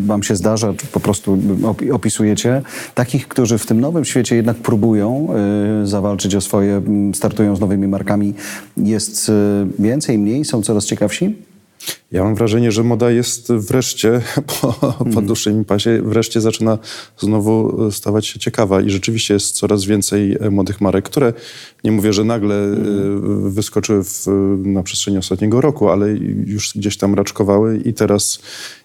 wam 0.06 0.23
się 0.23 0.35
zdarza, 0.35 0.73
czy 0.73 0.88
po 0.88 1.00
prostu 1.00 1.38
opi- 1.61 1.91
opisujecie, 1.91 2.61
takich, 2.95 3.27
którzy 3.27 3.57
w 3.57 3.65
tym 3.65 3.81
nowym 3.81 4.06
świecie 4.06 4.35
jednak 4.35 4.57
próbują 4.57 5.27
y, 5.83 5.88
zawalczyć 5.88 6.35
o 6.35 6.41
swoje, 6.41 6.81
startują 7.13 7.56
z 7.56 7.59
nowymi 7.59 7.88
markami, 7.88 8.33
jest 8.77 9.29
y, 9.29 9.33
więcej, 9.79 10.17
mniej, 10.17 10.45
są 10.45 10.61
coraz 10.61 10.85
ciekawsi? 10.85 11.35
Ja 12.11 12.23
mam 12.23 12.35
wrażenie, 12.35 12.71
że 12.71 12.83
moda 12.83 13.11
jest 13.11 13.53
wreszcie, 13.53 14.21
po, 14.61 14.73
po 15.13 15.21
dłuższym 15.21 15.65
pasie, 15.65 16.01
wreszcie 16.03 16.41
zaczyna 16.41 16.77
znowu 17.17 17.77
stawać 17.91 18.27
się 18.27 18.39
ciekawa 18.39 18.81
i 18.81 18.89
rzeczywiście 18.89 19.34
jest 19.34 19.55
coraz 19.55 19.86
więcej 19.86 20.38
e, 20.39 20.50
młodych 20.50 20.81
marek, 20.81 21.05
które 21.05 21.34
nie 21.84 21.91
mówię, 21.91 22.13
że 22.13 22.24
nagle 22.24 22.55
e, 22.55 22.75
wyskoczyły 23.50 24.03
w, 24.03 24.27
na 24.63 24.84
przestrzeni 24.84 25.17
ostatniego 25.17 25.62
roku, 25.62 25.89
ale 25.89 26.10
już 26.45 26.74
gdzieś 26.75 26.98
tam 26.98 27.15
raczkowały 27.15 27.77
i 27.77 27.93
teraz, 27.93 28.39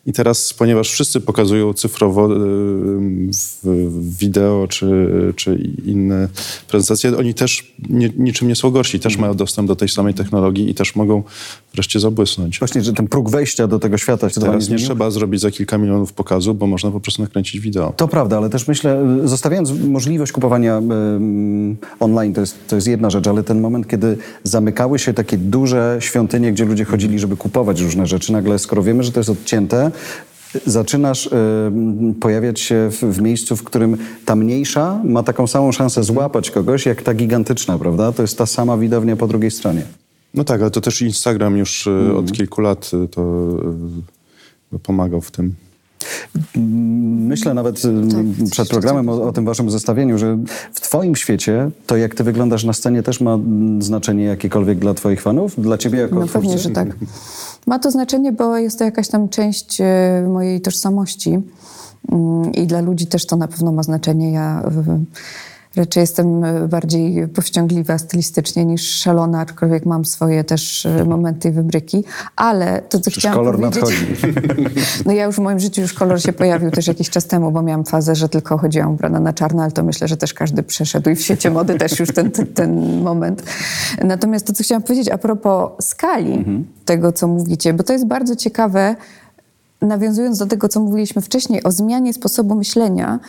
i 0.07 0.13
teraz 0.13 0.55
ponieważ 0.55 0.91
wszyscy 0.91 1.21
pokazują 1.21 1.73
cyfrowo 1.73 2.27
e, 2.27 2.39
w, 3.63 4.19
wideo 4.19 4.67
czy, 4.69 5.09
czy 5.37 5.73
inne 5.87 6.29
prezentacje, 6.69 7.17
oni 7.17 7.35
też 7.35 7.75
nie, 7.89 8.11
niczym 8.19 8.49
nie 8.49 8.57
są 8.57 8.71
gorsi, 8.71 9.01
też 9.01 9.17
mają 9.17 9.35
dostęp 9.35 9.69
do 9.69 9.77
tej 9.77 9.89
samej 9.89 10.15
technologii 10.15 10.71
i 10.71 10.75
też 10.75 10.97
mogą 10.97 11.23
wreszcie 11.75 12.01
zabłysnąć. 12.01 12.59
Właśnie, 12.59 12.83
że 12.83 12.93
ten 12.93 13.09
próg 13.15 13.31
wejścia 13.31 13.67
do 13.67 13.79
tego 13.79 13.99
świata 13.99 14.29
się 14.29 14.41
Teraz 14.41 14.69
nie 14.69 14.77
trzeba 14.77 15.11
zrobić 15.11 15.41
za 15.41 15.51
kilka 15.51 15.79
milionów 15.79 16.13
pokazu, 16.13 16.55
bo 16.55 16.67
można 16.67 16.91
po 16.91 17.01
prostu 17.01 17.23
nakręcić 17.23 17.61
wideo. 17.61 17.93
To 17.97 18.09
prawda, 18.09 18.37
ale 18.37 18.51
też 18.51 18.69
myślę, 18.69 19.05
y, 19.25 19.29
zostawiając 19.29 19.73
możliwość 19.89 20.33
kupowania 20.33 20.79
ym, 20.79 21.77
online, 22.01 22.35
to 22.35 22.41
jest, 22.41 22.69
to 22.69 22.77
jest 22.77 22.89
jedna 22.89 23.11
rzecz, 23.11 23.27
ale 23.27 23.43
ten 23.43 23.61
moment, 23.61 23.89
kiedy 23.89 24.17
zamykały 24.43 24.99
się 24.99 25.15
takie 25.15 25.39
duże 25.39 25.97
świątynie, 26.01 26.53
gdzie 26.53 26.65
ludzie 26.65 26.85
chodzili, 26.85 27.19
żeby 27.19 27.37
kupować 27.37 27.81
różne 27.81 28.07
rzeczy, 28.07 28.33
nagle 28.33 28.59
skoro 28.59 28.83
wiemy, 28.83 29.03
że 29.03 29.13
to 29.13 29.21
jest 29.21 29.31
odcięte, 29.31 29.91
y, 30.57 30.61
zaczynasz 30.67 31.31
ym, 31.67 32.15
pojawiać 32.21 32.61
się 32.61 32.89
w, 32.91 33.03
w 33.03 33.23
miejscu, 33.23 33.57
w 33.57 33.65
którym 33.65 33.97
ta 34.25 34.37
mniejsza 34.37 35.01
ma 35.05 35.23
taką 35.23 35.47
samą 35.47 35.73
szansę 35.73 36.03
złapać 36.03 36.51
kogoś, 36.51 36.87
jak 36.87 37.03
ta 37.03 37.15
gigantyczna, 37.15 37.79
prawda? 37.79 38.13
To 38.13 38.23
jest 38.23 38.39
ta 38.39 38.47
sama 38.47 38.77
widownia 38.77 39.17
po 39.17 39.27
drugiej 39.27 39.51
stronie. 39.51 39.83
No 40.35 40.45
tak, 40.45 40.61
ale 40.61 40.71
to 40.71 40.81
też 40.81 41.03
Instagram 41.03 41.57
już 41.57 41.87
e, 41.87 42.15
od 42.17 42.33
kilku 42.33 42.61
lat 42.61 42.91
e, 43.05 43.09
to 43.09 43.49
e, 44.73 44.79
pomagał 44.79 45.21
w 45.21 45.31
tym. 45.31 45.55
Myślę 47.29 47.55
nawet 47.55 47.85
y, 47.85 48.51
przed 48.51 48.69
programem 48.69 49.09
o, 49.09 49.23
o 49.23 49.33
tym 49.33 49.45
waszym 49.45 49.71
zestawieniu, 49.71 50.19
że 50.19 50.39
w 50.73 50.81
twoim 50.81 51.17
świecie 51.17 51.71
to, 51.87 51.97
jak 51.97 52.15
ty 52.15 52.25
wyglądasz 52.25 52.65
na 52.65 52.73
scenie, 52.73 53.03
też 53.03 53.21
ma 53.21 53.35
mm, 53.35 53.83
znaczenie 53.83 54.25
jakiekolwiek 54.25 54.79
dla 54.79 54.95
twoich 54.95 55.23
fanów? 55.23 55.61
Dla 55.61 55.79
ciebie 55.79 55.99
jako 55.99 56.15
No 56.15 56.27
pewnie, 56.27 56.49
twórcy? 56.49 56.59
że 56.59 56.71
tak. 56.71 56.97
Ma 57.67 57.79
to 57.79 57.91
znaczenie, 57.91 58.33
bo 58.33 58.59
jest 58.59 58.79
to 58.79 58.85
jakaś 58.85 59.09
tam 59.09 59.29
część 59.29 59.79
mojej 60.29 60.61
tożsamości 60.61 61.39
Mm, 62.13 62.53
i 62.53 62.67
dla 62.67 62.81
ludzi 62.81 63.07
też 63.07 63.27
to 63.27 63.37
na 63.37 63.49
pewno 63.49 63.73
ma 63.73 63.83
znaczenie. 63.83 64.33
Ja 64.33 64.63
Raczej 65.77 66.01
jestem 66.01 66.45
e, 66.45 66.69
bardziej 66.69 67.29
powściągliwa 67.29 67.99
stylistycznie 67.99 68.65
niż 68.65 68.91
szalona, 68.91 69.41
aczkolwiek 69.41 69.87
mam 69.87 70.05
swoje 70.05 70.45
też 70.45 70.87
e, 70.87 71.05
momenty 71.05 71.49
i 71.49 71.53
wybryki. 71.53 72.05
Ale 72.37 72.83
to, 72.83 72.99
co 72.99 73.11
Przecież 73.11 73.19
chciałam 73.19 73.39
kolor 73.39 73.57
powiedzieć... 73.57 73.83
nadchodzi. 73.83 74.07
No 75.07 75.13
ja 75.13 75.25
już 75.25 75.37
w 75.37 75.39
moim 75.39 75.61
życiu 75.61 75.81
już 75.81 75.93
kolor 75.93 76.23
się 76.23 76.33
pojawił 76.33 76.71
też 76.71 76.87
jakiś 76.87 77.11
czas 77.11 77.27
temu, 77.27 77.53
bo 77.53 77.63
miałam 77.63 77.85
fazę, 77.85 78.15
że 78.15 78.29
tylko 78.29 78.59
chodziłam 78.59 78.93
ubrana 78.93 79.21
na 79.21 79.33
czarno, 79.33 79.63
ale 79.63 79.73
to 79.73 79.83
myślę, 79.83 80.09
że 80.09 80.17
też 80.17 80.35
każdy 80.35 80.63
przeszedł 80.63 81.11
i 81.11 81.15
w 81.15 81.21
świecie 81.21 81.51
mody 81.51 81.75
też 81.75 81.99
już 81.99 82.13
ten, 82.13 82.31
ten, 82.31 82.47
ten 82.47 83.03
moment. 83.03 83.43
Natomiast 84.05 84.47
to, 84.47 84.53
co 84.53 84.65
chciałam 84.65 84.83
powiedzieć 84.83 85.09
a 85.09 85.19
propos 85.19 85.71
skali 85.81 86.45
tego, 86.85 87.13
co 87.13 87.29
mówicie, 87.29 87.75
bo 87.75 87.83
to 87.83 87.93
jest 87.93 88.07
bardzo 88.07 88.37
ciekawe, 88.37 88.97
nawiązując 89.83 90.39
do 90.39 90.47
tego, 90.47 90.69
co 90.69 90.81
mówiliśmy 90.81 91.23
wcześniej 91.23 91.63
o 91.63 91.73
zmianie 91.73 92.15
sposobu 92.15 92.55
myślenia, 92.55 93.21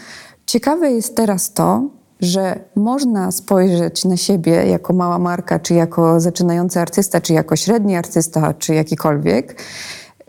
ciekawe 0.46 0.92
jest 0.92 1.16
teraz 1.16 1.54
to, 1.54 1.90
że 2.26 2.60
można 2.76 3.32
spojrzeć 3.32 4.06
na 4.06 4.18
siebie 4.18 4.52
jako 4.52 4.94
mała 4.94 5.20
marka, 5.20 5.60
czy 5.60 5.74
jako 5.74 6.20
zaczynający 6.20 6.80
artysta, 6.80 7.22
czy 7.22 7.34
jako 7.34 7.56
średni 7.56 7.96
artysta, 7.96 8.54
czy 8.54 8.74
jakikolwiek, 8.74 9.62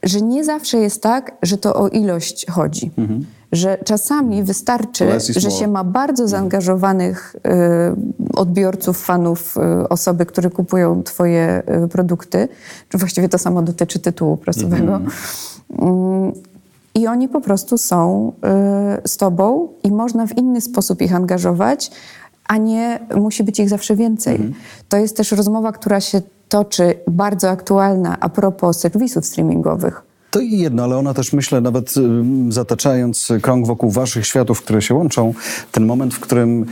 że 0.02 0.20
nie 0.20 0.44
zawsze 0.44 0.78
jest 0.78 1.02
tak, 1.02 1.32
że 1.42 1.58
to 1.58 1.74
o 1.74 1.88
ilość 1.88 2.46
chodzi. 2.50 2.90
Że 3.52 3.78
czasami 3.84 4.42
wystarczy, 4.42 5.20
że 5.36 5.50
się 5.50 5.68
ma 5.68 5.84
bardzo 5.84 6.28
zaangażowanych 6.28 7.36
y, 7.36 8.30
odbiorców, 8.34 9.04
fanów, 9.04 9.56
y, 9.56 9.88
osoby, 9.88 10.26
które 10.26 10.50
kupują 10.50 11.02
twoje 11.02 11.62
y, 11.84 11.88
produkty, 11.88 12.48
czy 12.88 12.98
właściwie 12.98 13.28
to 13.28 13.38
samo 13.38 13.62
dotyczy 13.62 13.98
tytułu 13.98 14.36
prasowego. 14.36 15.00
Mm, 15.78 16.32
I 16.96 17.06
oni 17.06 17.28
po 17.28 17.40
prostu 17.40 17.78
są 17.78 18.32
y, 19.04 19.08
z 19.08 19.16
tobą 19.16 19.68
i 19.84 19.92
można 19.92 20.26
w 20.26 20.38
inny 20.38 20.60
sposób 20.60 21.02
ich 21.02 21.14
angażować, 21.14 21.90
a 22.48 22.56
nie 22.56 23.00
musi 23.16 23.44
być 23.44 23.60
ich 23.60 23.68
zawsze 23.68 23.96
więcej. 23.96 24.54
To 24.88 24.96
jest 24.96 25.16
też 25.16 25.32
rozmowa, 25.32 25.72
która 25.72 26.00
się 26.00 26.22
toczy, 26.48 26.94
bardzo 27.08 27.50
aktualna 27.50 28.16
a 28.20 28.28
propos 28.28 28.78
serwisów 28.78 29.26
streamingowych. 29.26 30.02
To 30.30 30.40
i 30.40 30.58
jedno, 30.58 30.84
ale 30.84 30.96
ona 30.96 31.14
też 31.14 31.32
myślę, 31.32 31.60
nawet 31.60 31.96
ym, 31.96 32.52
zataczając 32.52 33.28
krąg 33.42 33.66
wokół 33.66 33.90
waszych 33.90 34.26
światów, 34.26 34.62
które 34.62 34.82
się 34.82 34.94
łączą, 34.94 35.34
ten 35.72 35.86
moment, 35.86 36.14
w 36.14 36.20
którym 36.20 36.66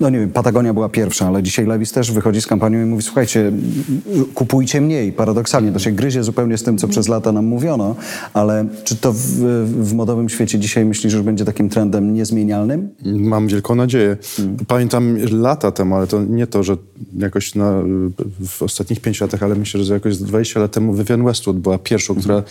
no 0.00 0.10
nie 0.10 0.18
wiem, 0.18 0.30
Patagonia 0.30 0.74
była 0.74 0.88
pierwsza, 0.88 1.26
ale 1.26 1.42
dzisiaj 1.42 1.66
Levis 1.66 1.92
też 1.92 2.12
wychodzi 2.12 2.40
z 2.40 2.46
kampanią 2.46 2.82
i 2.82 2.84
mówi, 2.84 3.02
słuchajcie, 3.02 3.52
kupujcie 4.34 4.80
mniej. 4.80 5.12
Paradoksalnie, 5.12 5.72
to 5.72 5.78
się 5.78 5.92
gryzie 5.92 6.24
zupełnie 6.24 6.58
z 6.58 6.62
tym, 6.62 6.78
co 6.78 6.88
przez 6.88 7.08
lata 7.08 7.32
nam 7.32 7.44
mówiono, 7.44 7.96
ale 8.34 8.66
czy 8.84 8.96
to 8.96 9.12
w, 9.12 9.18
w 9.64 9.94
modowym 9.94 10.28
świecie 10.28 10.58
dzisiaj 10.58 10.84
myślisz, 10.84 11.12
że 11.12 11.22
będzie 11.22 11.44
takim 11.44 11.68
trendem 11.68 12.14
niezmienialnym? 12.14 12.88
Mam 13.04 13.48
wielką 13.48 13.74
nadzieję. 13.74 14.16
Pamiętam 14.68 15.16
lata 15.30 15.72
temu, 15.72 15.96
ale 15.96 16.06
to 16.06 16.22
nie 16.22 16.46
to, 16.46 16.62
że 16.62 16.76
jakoś 17.18 17.54
na, 17.54 17.82
w 18.46 18.62
ostatnich 18.62 19.00
pięciu 19.00 19.24
latach, 19.24 19.42
ale 19.42 19.54
myślę, 19.54 19.84
że 19.84 19.94
jakoś 19.94 20.16
z 20.16 20.22
20 20.22 20.60
lat 20.60 20.72
temu 20.72 20.94
Vivian 20.94 21.24
Westwood 21.24 21.58
była 21.58 21.78
pierwszą, 21.78 22.14
która 22.14 22.42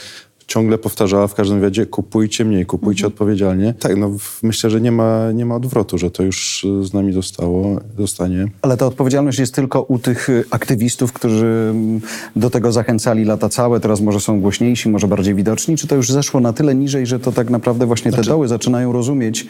ciągle 0.48 0.78
powtarzała 0.78 1.28
w 1.28 1.34
każdym 1.34 1.60
wywiadzie 1.60 1.86
kupujcie 1.86 2.46
mniej, 2.46 2.66
kupujcie 2.66 3.08
odpowiedzialnie. 3.08 3.74
Tak, 3.80 3.98
no 3.98 4.12
myślę, 4.44 4.70
że 4.70 4.82
nie 4.82 4.92
ma, 4.92 5.32
nie 5.32 5.46
ma 5.46 5.56
odwrotu, 5.56 5.98
że 5.98 6.12
to 6.12 6.24
już 6.24 6.64
y, 6.64 6.84
z 6.84 6.94
nami 6.94 7.14
zostało, 7.14 7.80
zostanie. 7.98 8.48
Ale 8.62 8.78
ta 8.78 8.86
odpowiedzialność 8.86 9.40
jest 9.40 9.56
tylko 9.56 9.82
u 9.82 10.00
tych 10.00 10.30
y, 10.30 10.44
aktywistów, 10.52 11.14
którzy 11.14 11.46
mm, 11.46 12.02
do 12.36 12.50
tego 12.50 12.72
zachęcali 12.72 13.26
lata 13.26 13.50
całe, 13.50 13.80
teraz 13.80 14.02
może 14.02 14.20
są 14.20 14.42
głośniejsi, 14.42 14.90
może 14.90 15.08
bardziej 15.08 15.36
widoczni, 15.36 15.78
czy 15.78 15.88
to 15.88 15.96
już 15.96 16.12
zeszło 16.12 16.40
na 16.40 16.54
tyle 16.54 16.76
niżej, 16.76 17.06
że 17.06 17.20
to 17.20 17.32
tak 17.32 17.50
naprawdę 17.50 17.86
właśnie 17.86 18.12
te 18.12 18.22
doły 18.22 18.48
zaczynają 18.48 18.92
rozumieć, 18.92 19.48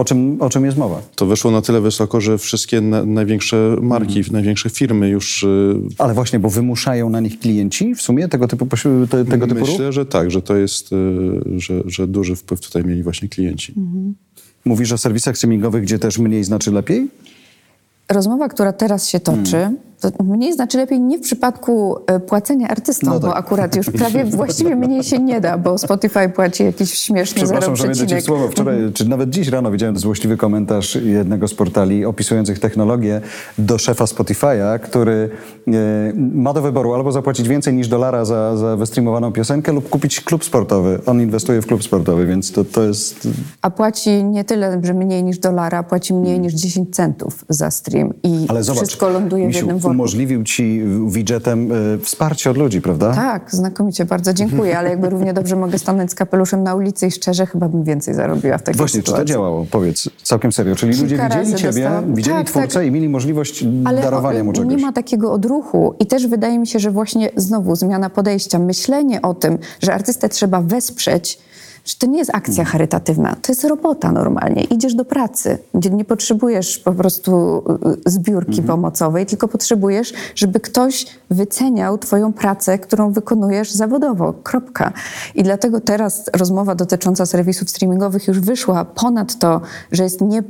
o 0.00 0.04
czym, 0.04 0.42
o 0.42 0.50
czym 0.50 0.64
jest 0.64 0.78
mowa? 0.78 1.02
To 1.14 1.26
weszło 1.26 1.50
na 1.50 1.62
tyle 1.62 1.80
wysoko, 1.80 2.20
że 2.20 2.38
wszystkie 2.38 2.80
na, 2.80 3.04
największe 3.04 3.76
marki, 3.80 4.22
największe 4.32 4.70
firmy 4.70 5.08
już 5.08 5.42
y, 5.42 5.74
Ale 5.98 6.14
właśnie, 6.14 6.38
bo 6.38 6.50
wymuszają 6.50 7.10
na 7.10 7.20
nich 7.20 7.38
klienci 7.38 7.94
w 7.94 8.02
sumie 8.02 8.28
tego 8.28 8.48
typu, 8.48 8.66
te, 9.10 9.24
tego 9.24 9.46
typu 9.46 9.60
ruch? 9.60 9.68
Myślę, 9.68 9.92
że 9.92 10.06
tak, 10.06 10.30
że 10.30 10.42
to 10.42 10.56
jest, 10.56 10.92
y, 10.92 10.96
że, 11.56 11.82
że 11.86 12.06
duży 12.06 12.36
wpływ 12.36 12.60
tutaj 12.60 12.84
mieli 12.84 13.02
właśnie 13.02 13.28
klienci. 13.28 13.74
Mówisz 14.64 14.92
o 14.92 14.98
serwisach 14.98 15.36
streamingowych, 15.36 15.82
gdzie 15.82 15.98
też 15.98 16.18
mniej 16.18 16.44
znaczy 16.44 16.72
lepiej? 16.72 17.08
Rozmowa, 18.08 18.48
która 18.48 18.72
teraz 18.72 19.08
się 19.08 19.20
toczy, 19.20 19.50
Hmm. 19.50 19.87
To 20.00 20.24
mniej 20.24 20.52
znaczy 20.52 20.78
lepiej 20.78 21.00
nie 21.00 21.18
w 21.18 21.20
przypadku 21.20 21.96
e, 22.06 22.20
płacenia 22.20 22.68
artystom, 22.68 23.08
No 23.08 23.20
tak. 23.20 23.30
bo 23.30 23.36
akurat 23.36 23.76
już 23.76 23.90
prawie 23.98 24.24
właściwie 24.24 24.76
mniej 24.76 25.04
się 25.04 25.18
nie 25.18 25.40
da, 25.40 25.58
bo 25.58 25.78
Spotify 25.78 26.28
płaci 26.28 26.64
jakiś 26.64 26.94
śmieszny 26.94 27.42
Przepraszam, 27.42 27.76
że 27.76 27.94
ci 27.94 28.00
0,3. 28.06 28.20
słowo. 28.20 28.48
Wczoraj, 28.48 28.92
czy 28.94 29.08
nawet 29.08 29.30
dziś 29.30 29.48
rano 29.48 29.70
widziałem 29.70 29.98
złośliwy 29.98 30.36
komentarz 30.36 30.94
jednego 30.94 31.48
z 31.48 31.54
portali 31.54 32.04
opisujących 32.04 32.58
technologię 32.58 33.20
do 33.58 33.78
szefa 33.78 34.04
Spotify'a, 34.04 34.78
który 34.78 35.30
e, 35.68 35.72
ma 36.16 36.52
do 36.52 36.62
wyboru 36.62 36.94
albo 36.94 37.12
zapłacić 37.12 37.48
więcej 37.48 37.74
niż 37.74 37.88
dolara 37.88 38.24
za, 38.24 38.56
za 38.56 38.76
wystreamowaną 38.76 39.32
piosenkę 39.32 39.72
lub 39.72 39.88
kupić 39.88 40.20
klub 40.20 40.44
sportowy. 40.44 41.00
On 41.06 41.22
inwestuje 41.22 41.62
w 41.62 41.66
klub 41.66 41.84
sportowy, 41.84 42.26
więc 42.26 42.52
to, 42.52 42.64
to 42.64 42.82
jest... 42.82 43.28
A 43.62 43.70
płaci 43.70 44.24
nie 44.24 44.44
tyle, 44.44 44.80
że 44.82 44.94
mniej 44.94 45.24
niż 45.24 45.38
dolara, 45.38 45.82
płaci 45.82 46.14
mniej 46.14 46.40
niż 46.40 46.54
10 46.54 46.94
centów 46.96 47.44
za 47.48 47.70
stream 47.70 48.12
i 48.22 48.46
Hmm. 48.46 48.64
Zobacz, 48.64 48.82
wszystko 48.82 49.08
ląduje 49.08 49.50
w 49.50 49.54
jednym. 49.54 49.78
Umożliwił 49.90 50.44
ci 50.44 50.82
widgetem 51.06 51.72
e, 51.72 51.98
wsparcie 51.98 52.50
od 52.50 52.56
ludzi, 52.56 52.80
prawda? 52.80 53.14
Tak, 53.14 53.50
znakomicie, 53.54 54.04
bardzo 54.04 54.34
dziękuję, 54.34 54.78
ale 54.78 54.90
jakby 54.90 55.08
równie 55.10 55.32
dobrze 55.34 55.56
mogę 55.56 55.78
stanąć 55.78 56.10
z 56.10 56.14
kapeluszem 56.14 56.62
na 56.62 56.74
ulicy 56.74 57.06
i 57.06 57.10
szczerze 57.10 57.46
chyba 57.46 57.68
bym 57.68 57.84
więcej 57.84 58.14
zarobiła 58.14 58.58
w 58.58 58.62
takiej 58.62 58.78
Właśnie, 58.78 59.00
czy 59.00 59.04
to 59.06 59.10
sytuacji. 59.12 59.32
działało? 59.34 59.66
Powiedz, 59.70 60.08
całkiem 60.22 60.52
serio. 60.52 60.76
Czyli 60.76 60.92
ludzie 60.92 61.08
Kilka 61.08 61.24
widzieli 61.24 61.44
razy 61.44 61.54
ciebie, 61.56 61.72
dostałam- 61.82 62.14
widzieli 62.14 62.36
Tak, 62.36 62.46
twórcę 62.46 62.68
tak. 62.78 62.86
i 62.86 62.90
mieli 62.90 63.08
możliwość 63.08 63.64
Ale 63.84 64.02
darowania 64.02 64.44
mu 64.44 64.52
czegoś. 64.52 64.70
nie 64.76 64.82
ma 64.82 64.92
takiego 64.92 65.32
odruchu 65.32 65.94
i 65.98 66.06
też 66.06 66.26
wydaje 66.26 66.58
mi 66.58 66.66
się, 66.66 66.78
że 66.78 66.90
właśnie 66.90 67.30
znowu 67.36 67.76
zmiana 67.76 68.10
podejścia, 68.10 68.58
myślenie 68.58 69.22
o 69.22 69.34
tym, 69.34 69.58
że 69.82 69.94
artystę 69.94 70.28
trzeba 70.28 70.60
wesprzeć, 70.60 71.38
to 71.94 72.06
nie 72.06 72.18
jest 72.18 72.30
akcja 72.34 72.64
charytatywna, 72.64 73.36
to 73.42 73.52
jest 73.52 73.64
robota 73.64 74.12
normalnie. 74.12 74.64
Idziesz 74.64 74.94
do 74.94 75.04
pracy, 75.04 75.58
gdzie 75.74 75.90
nie 75.90 76.04
potrzebujesz 76.04 76.78
po 76.78 76.92
prostu 76.92 77.62
y, 78.06 78.10
zbiórki 78.10 78.62
pomocowej, 78.62 79.26
tylko 79.26 79.48
potrzebujesz, 79.48 80.12
żeby 80.34 80.60
ktoś 80.60 81.06
wyceniał 81.30 81.98
twoją 81.98 82.32
pracę, 82.32 82.78
którą 82.78 83.12
wykonujesz 83.12 83.70
zawodowo. 83.70 84.32
Kropka. 84.32 84.92
I 85.34 85.42
dlatego 85.42 85.80
teraz 85.80 86.30
rozmowa 86.36 86.74
dotycząca 86.74 87.26
serwisów 87.26 87.70
streamingowych 87.70 88.28
już 88.28 88.40
wyszła 88.40 88.84
ponad 88.84 89.38
to, 89.38 89.60
że 89.92 90.02
jest 90.04 90.20
nie 90.20 90.42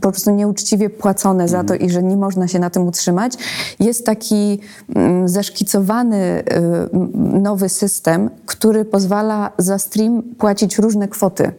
po 0.00 0.10
prostu 0.10 0.30
nieuczciwie 0.30 0.90
płacone 0.90 1.48
za 1.48 1.64
to 1.64 1.74
i 1.74 1.90
że 1.90 2.02
nie 2.02 2.16
można 2.16 2.48
się 2.48 2.58
na 2.58 2.70
tym 2.70 2.86
utrzymać. 2.86 3.32
Jest 3.80 4.06
taki 4.06 4.60
mm, 4.94 5.28
zaszkicowany 5.28 6.16
y, 6.16 7.40
nowy 7.40 7.68
system, 7.68 8.30
który 8.46 8.84
pozwala 8.84 9.52
za 9.58 9.78
stream 9.78 10.22
płacić 10.22 10.78
różne 10.78 11.08
kwoty. 11.08 11.52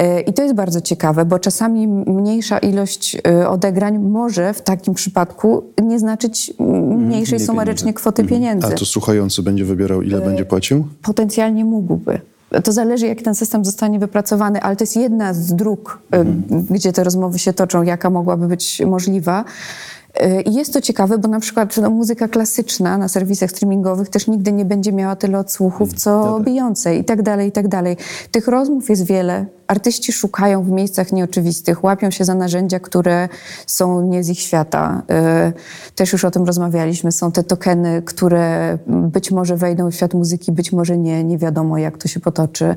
Y, 0.00 0.20
I 0.20 0.32
to 0.32 0.42
jest 0.42 0.54
bardzo 0.54 0.80
ciekawe, 0.80 1.24
bo 1.24 1.38
czasami 1.38 1.88
mniejsza 1.88 2.58
ilość 2.58 3.16
y, 3.40 3.48
odegrań 3.48 3.98
może 3.98 4.54
w 4.54 4.62
takim 4.62 4.94
przypadku 4.94 5.64
nie 5.82 5.98
znaczyć 5.98 6.52
mm, 6.58 7.06
mniejszej 7.06 7.36
mniej 7.38 7.46
sumarycznie 7.46 7.94
kwoty 7.94 8.24
pieniędzy. 8.24 8.66
A 8.66 8.70
to 8.70 8.84
słuchający 8.84 9.42
będzie 9.42 9.64
wybierał, 9.64 10.02
ile 10.02 10.20
będzie 10.20 10.44
płacił? 10.44 10.86
Potencjalnie 11.02 11.64
mógłby. 11.64 12.20
To 12.62 12.72
zależy, 12.72 13.06
jak 13.06 13.22
ten 13.22 13.34
system 13.34 13.64
zostanie 13.64 13.98
wypracowany, 13.98 14.60
ale 14.62 14.76
to 14.76 14.84
jest 14.84 14.96
jedna 14.96 15.34
z 15.34 15.54
dróg, 15.54 15.98
y, 16.14 16.24
gdzie 16.70 16.92
te 16.92 17.04
rozmowy 17.04 17.38
się 17.38 17.52
toczą, 17.52 17.82
jaka 17.82 18.10
mogłaby 18.10 18.48
być 18.48 18.82
możliwa. 18.86 19.44
Y, 20.22 20.40
I 20.42 20.54
jest 20.54 20.72
to 20.72 20.80
ciekawe, 20.80 21.18
bo 21.18 21.28
na 21.28 21.40
przykład 21.40 21.76
no, 21.76 21.90
muzyka 21.90 22.28
klasyczna 22.28 22.98
na 22.98 23.08
serwisach 23.08 23.50
streamingowych 23.50 24.08
też 24.08 24.26
nigdy 24.26 24.52
nie 24.52 24.64
będzie 24.64 24.92
miała 24.92 25.16
tyle 25.16 25.38
odsłuchów, 25.38 25.92
co 25.94 26.40
Beyoncé 26.40 26.94
i 26.98 27.04
tak 27.04 27.22
dalej, 27.22 27.48
i 27.48 27.52
tak 27.52 27.68
dalej. 27.68 27.96
Tych 28.30 28.48
rozmów 28.48 28.90
jest 28.90 29.06
wiele. 29.06 29.46
Artyści 29.66 30.12
szukają 30.12 30.62
w 30.62 30.70
miejscach 30.70 31.12
nieoczywistych, 31.12 31.84
łapią 31.84 32.10
się 32.10 32.24
za 32.24 32.34
narzędzia, 32.34 32.80
które 32.80 33.28
są 33.66 34.02
nie 34.06 34.24
z 34.24 34.28
ich 34.28 34.40
świata. 34.40 35.02
Y, 35.50 35.94
Też 35.94 36.12
już 36.12 36.24
o 36.24 36.30
tym 36.30 36.44
rozmawialiśmy. 36.44 37.12
Są 37.12 37.32
te 37.32 37.42
tokeny, 37.42 38.02
które 38.02 38.78
być 38.86 39.30
może 39.30 39.56
wejdą 39.56 39.90
w 39.90 39.94
świat 39.94 40.14
muzyki, 40.14 40.52
być 40.52 40.72
może 40.72 40.98
nie. 40.98 41.24
Nie 41.24 41.38
wiadomo, 41.38 41.78
jak 41.78 41.98
to 41.98 42.08
się 42.08 42.20
potoczy. 42.20 42.76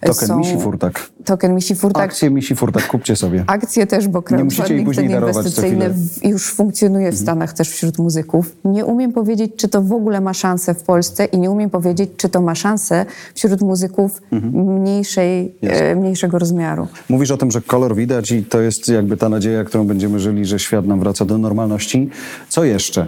Token 0.00 0.28
Są- 0.28 0.38
Misi 0.38 0.58
Furtak. 0.58 1.10
Token 1.24 1.54
Misi 1.54 1.74
Furtak. 1.74 2.04
Akcje 2.04 2.30
Misi 2.30 2.56
Furtak, 2.56 2.86
kupcie 2.86 3.16
sobie. 3.16 3.44
Akcje 3.46 3.86
też, 3.86 4.08
bo 4.08 4.22
crowdfunding 4.22 4.94
ten 4.94 5.10
inwestycyjny 5.10 5.94
już 6.22 6.52
funkcjonuje 6.52 6.73
w 7.12 7.18
Stanach 7.18 7.52
też 7.52 7.70
wśród 7.70 7.98
muzyków. 7.98 8.56
Nie 8.64 8.84
umiem 8.84 9.12
powiedzieć, 9.12 9.52
czy 9.56 9.68
to 9.68 9.82
w 9.82 9.92
ogóle 9.92 10.20
ma 10.20 10.34
szansę 10.34 10.74
w 10.74 10.82
Polsce 10.82 11.24
i 11.24 11.38
nie 11.38 11.50
umiem 11.50 11.70
powiedzieć, 11.70 12.10
czy 12.16 12.28
to 12.28 12.40
ma 12.40 12.54
szansę 12.54 13.06
wśród 13.34 13.60
muzyków 13.60 14.22
mniejszej, 14.52 15.54
e, 15.62 15.96
mniejszego 15.96 16.38
rozmiaru. 16.38 16.88
Mówisz 17.08 17.30
o 17.30 17.36
tym, 17.36 17.50
że 17.50 17.60
kolor 17.60 17.96
widać 17.96 18.32
i 18.32 18.44
to 18.44 18.60
jest 18.60 18.88
jakby 18.88 19.16
ta 19.16 19.28
nadzieja, 19.28 19.64
którą 19.64 19.86
będziemy 19.86 20.20
żyli, 20.20 20.44
że 20.44 20.58
świat 20.58 20.86
nam 20.86 21.00
wraca 21.00 21.24
do 21.24 21.38
normalności. 21.38 22.10
Co 22.48 22.64
jeszcze 22.64 23.06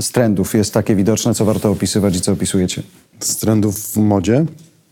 z 0.00 0.10
trendów 0.10 0.54
jest 0.54 0.74
takie 0.74 0.96
widoczne, 0.96 1.34
co 1.34 1.44
warto 1.44 1.70
opisywać 1.70 2.16
i 2.16 2.20
co 2.20 2.32
opisujecie? 2.32 2.82
Z 3.20 3.36
trendów 3.36 3.78
w 3.78 3.96
modzie? 3.96 4.46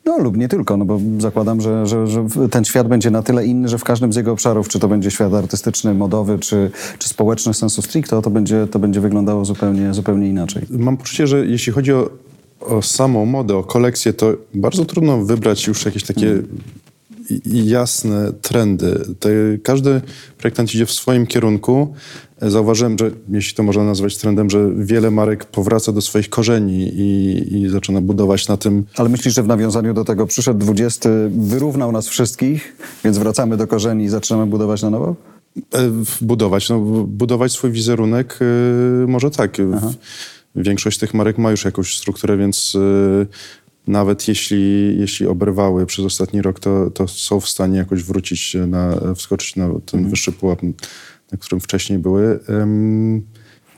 No 0.07 0.19
lub 0.19 0.37
nie 0.37 0.49
tylko, 0.49 0.77
no 0.77 0.85
bo 0.85 1.01
zakładam, 1.19 1.61
że, 1.61 1.87
że, 1.87 2.07
że 2.07 2.25
ten 2.51 2.65
świat 2.65 2.89
będzie 2.89 3.11
na 3.11 3.23
tyle 3.23 3.47
inny, 3.47 3.69
że 3.69 3.79
w 3.79 3.85
każdym 3.85 4.13
z 4.13 4.17
jego 4.17 4.33
obszarów, 4.33 4.69
czy 4.69 4.79
to 4.79 4.89
będzie 4.89 5.11
świat 5.11 5.35
artystyczny, 5.35 5.95
modowy, 5.95 6.39
czy, 6.39 6.71
czy 6.99 7.09
społeczny 7.09 7.55
sensu 7.55 7.83
stricto, 7.83 8.23
to 8.23 8.31
będzie, 8.31 8.67
to 8.67 8.79
będzie 8.79 9.01
wyglądało 9.01 9.45
zupełnie, 9.45 9.95
zupełnie 9.95 10.29
inaczej. 10.29 10.63
Mam 10.71 10.97
poczucie, 10.97 11.27
że 11.27 11.47
jeśli 11.47 11.73
chodzi 11.73 11.93
o, 11.93 12.11
o 12.61 12.83
samą 12.83 13.27
modę, 13.27 13.57
o 13.57 13.63
kolekcję, 13.65 14.13
to 14.13 14.33
bardzo 14.55 14.85
trudno 14.85 15.25
wybrać 15.25 15.67
już 15.67 15.85
jakieś 15.85 16.05
takie 16.05 16.27
i- 16.27 16.43
jasne 17.47 18.33
trendy. 18.33 19.01
Każdy 19.63 20.01
projektant 20.39 20.75
idzie 20.75 20.87
w 20.87 20.93
swoim 20.93 21.27
kierunku. 21.27 21.95
Zauważyłem, 22.43 22.99
że 22.99 23.11
jeśli 23.29 23.55
to 23.55 23.63
można 23.63 23.85
nazwać 23.85 24.17
trendem, 24.19 24.51
że 24.51 24.71
wiele 24.77 25.11
marek 25.11 25.45
powraca 25.45 25.93
do 25.93 26.01
swoich 26.01 26.31
korzeni 26.31 26.89
i, 26.89 27.63
i 27.63 27.69
zaczyna 27.69 28.01
budować 28.01 28.49
na 28.49 28.57
tym. 28.57 28.85
Ale 28.97 29.09
myślisz, 29.09 29.35
że 29.35 29.43
w 29.43 29.47
nawiązaniu 29.47 29.95
do 29.95 30.05
tego 30.05 30.27
przyszedł 30.27 30.59
20, 30.61 31.11
wyrównał 31.31 31.93
nas 31.93 32.09
wszystkich, 32.09 32.77
więc 33.05 33.19
wracamy 33.19 33.57
do 33.57 33.67
korzeni 33.67 34.05
i 34.05 34.09
zaczynamy 34.09 34.47
budować 34.47 34.83
na 34.83 34.91
nowo? 34.91 35.17
e, 35.75 35.91
budować, 36.21 36.69
no, 36.69 36.81
budować 37.07 37.53
swój 37.53 37.71
wizerunek, 37.71 38.39
e, 38.41 39.07
może 39.07 39.31
tak. 39.31 39.57
W- 39.57 39.95
Większość 40.57 40.99
tych 40.99 41.15
marek 41.15 41.39
ma 41.39 41.51
już 41.51 41.65
jakąś 41.65 41.99
strukturę, 41.99 42.37
więc 42.37 42.77
e, 43.23 43.27
nawet 43.87 44.29
jeśli, 44.29 44.97
jeśli 44.99 45.27
obrywały 45.27 45.87
przez 45.87 46.05
ostatni 46.05 46.43
rok, 46.43 46.61
to, 46.61 46.91
to 46.91 47.09
są 47.09 47.41
w 47.41 47.49
stanie 47.49 47.79
jakoś 47.79 48.03
wrócić 48.03 48.57
na, 48.67 49.01
wskoczyć 49.15 49.57
na 49.57 49.69
ten 49.87 50.09
wyższy 50.11 50.33
pułap, 50.33 50.63
na 51.33 51.39
którym 51.39 51.61
wcześniej 51.61 51.99
były. 51.99 52.41
Em, 52.49 53.23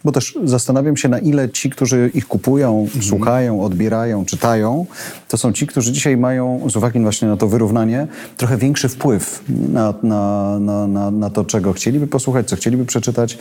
Bo 0.06 0.12
też 0.12 0.38
zastanawiam 0.44 0.96
się, 0.96 1.08
na 1.08 1.18
ile 1.18 1.50
ci, 1.50 1.70
którzy 1.70 2.10
ich 2.14 2.26
kupują, 2.26 2.86
słuchają, 3.00 3.62
odbierają, 3.62 4.24
czytają, 4.24 4.86
to 5.28 5.36
są 5.36 5.52
ci, 5.52 5.66
którzy 5.66 5.92
dzisiaj 5.92 6.16
mają, 6.16 6.66
z 6.70 6.76
uwagi 6.76 7.00
właśnie 7.00 7.28
na 7.28 7.36
to 7.36 7.48
wyrównanie, 7.48 8.06
trochę 8.36 8.56
większy 8.56 8.88
wpływ 8.88 9.44
na, 9.72 9.94
na, 10.02 10.58
na, 10.60 10.86
na, 10.86 11.10
na 11.10 11.30
to, 11.30 11.44
czego 11.44 11.72
chcieliby 11.72 12.06
posłuchać, 12.06 12.48
co 12.48 12.56
chcieliby 12.56 12.84
przeczytać, 12.84 13.38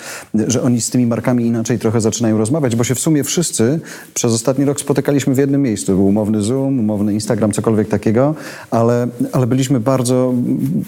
że 0.47 0.61
oni 0.61 0.81
z 0.81 0.89
tymi 0.89 1.05
markami 1.05 1.45
inaczej 1.45 1.79
trochę 1.79 2.01
zaczynają 2.01 2.37
rozmawiać, 2.37 2.75
bo 2.75 2.83
się 2.83 2.95
w 2.95 2.99
sumie 2.99 3.23
wszyscy 3.23 3.79
przez 4.13 4.33
ostatni 4.33 4.65
rok 4.65 4.79
spotykaliśmy 4.79 5.35
w 5.35 5.37
jednym 5.37 5.61
miejscu. 5.61 5.95
Był 5.95 6.05
umowny 6.05 6.41
Zoom, 6.41 6.79
umowny 6.79 7.13
Instagram, 7.13 7.51
cokolwiek 7.51 7.87
takiego, 7.87 8.35
ale, 8.71 9.07
ale 9.31 9.47
byliśmy 9.47 9.79
bardzo, 9.79 10.33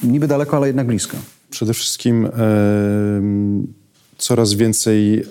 niby 0.03 0.27
daleko, 0.27 0.57
ale 0.57 0.67
jednak 0.67 0.87
blisko. 0.87 1.17
Przede 1.49 1.73
wszystkim 1.73 2.25
em, 2.25 3.67
coraz 4.17 4.53
więcej 4.53 5.19
e, 5.19 5.23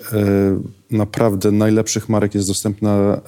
naprawdę 0.91 1.51
najlepszych 1.51 2.09
marek 2.09 2.35
jest 2.35 2.47
dostępna 2.47 3.21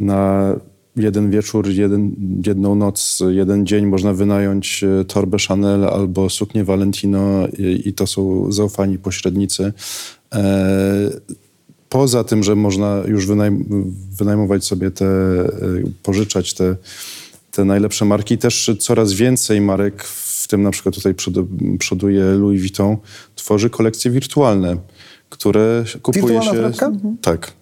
na 0.00 0.52
jeden 0.96 1.30
wieczór, 1.30 1.68
jeden, 1.68 2.16
jedną 2.46 2.74
noc, 2.74 3.22
jeden 3.28 3.66
dzień 3.66 3.86
można 3.86 4.12
wynająć 4.12 4.84
e, 4.84 5.04
torbę 5.04 5.36
Chanel 5.48 5.84
albo 5.84 6.30
suknię 6.30 6.64
Valentino 6.64 7.48
i, 7.58 7.88
i 7.88 7.92
to 7.92 8.06
są 8.06 8.52
zaufani 8.52 8.98
pośrednicy. 8.98 9.72
E, 10.34 11.10
Poza 11.88 12.24
tym, 12.24 12.42
że 12.42 12.54
można 12.54 13.02
już 13.08 13.26
wynajm- 13.26 13.64
wynajmować 14.18 14.64
sobie 14.64 14.90
te, 14.90 15.06
pożyczać 16.02 16.54
te, 16.54 16.76
te 17.56 17.64
najlepsze 17.64 18.04
marki, 18.04 18.38
też 18.38 18.70
coraz 18.80 19.12
więcej 19.12 19.60
marek, 19.60 20.04
w 20.04 20.48
tym 20.48 20.62
na 20.62 20.70
przykład 20.70 20.94
tutaj 20.94 21.14
przod- 21.14 21.78
przoduje 21.78 22.24
Louis 22.24 22.60
Vuitton, 22.60 22.96
tworzy 23.34 23.70
kolekcje 23.70 24.10
wirtualne, 24.10 24.76
które 25.28 25.84
kupuje 26.02 26.22
Wirtualna 26.22 26.52
się... 26.52 26.56
torebka? 26.56 26.92
Tak. 27.22 27.52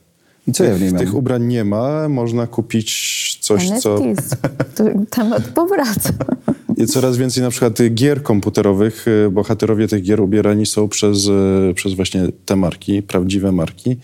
I 0.47 0.53
co 0.53 0.65
ja 0.65 0.75
w 0.75 0.81
niej 0.81 0.91
mam? 0.91 0.99
Tych 0.99 1.15
ubrań 1.15 1.45
nie 1.45 1.65
ma, 1.65 2.09
można 2.09 2.47
kupić 2.47 3.39
coś, 3.41 3.71
co... 3.71 3.99
NFTs. 3.99 4.37
Tu 4.77 5.07
Temat 5.11 5.43
powraca. 5.43 6.11
I 6.77 6.87
coraz 6.87 7.17
więcej 7.17 7.43
na 7.43 7.51
przykład 7.51 7.79
gier 7.95 8.23
komputerowych, 8.23 9.09
y, 9.09 9.31
bohaterowie 9.31 9.89
tych 9.89 10.03
gier 10.03 10.21
ubierani 10.21 10.67
są 10.67 10.89
przez, 10.89 11.27
y, 11.27 11.75
przez 11.75 11.95
właśnie 11.95 12.29
te 12.45 12.57
marki, 12.57 13.03
prawdziwe 13.03 13.53
marki, 13.53 13.97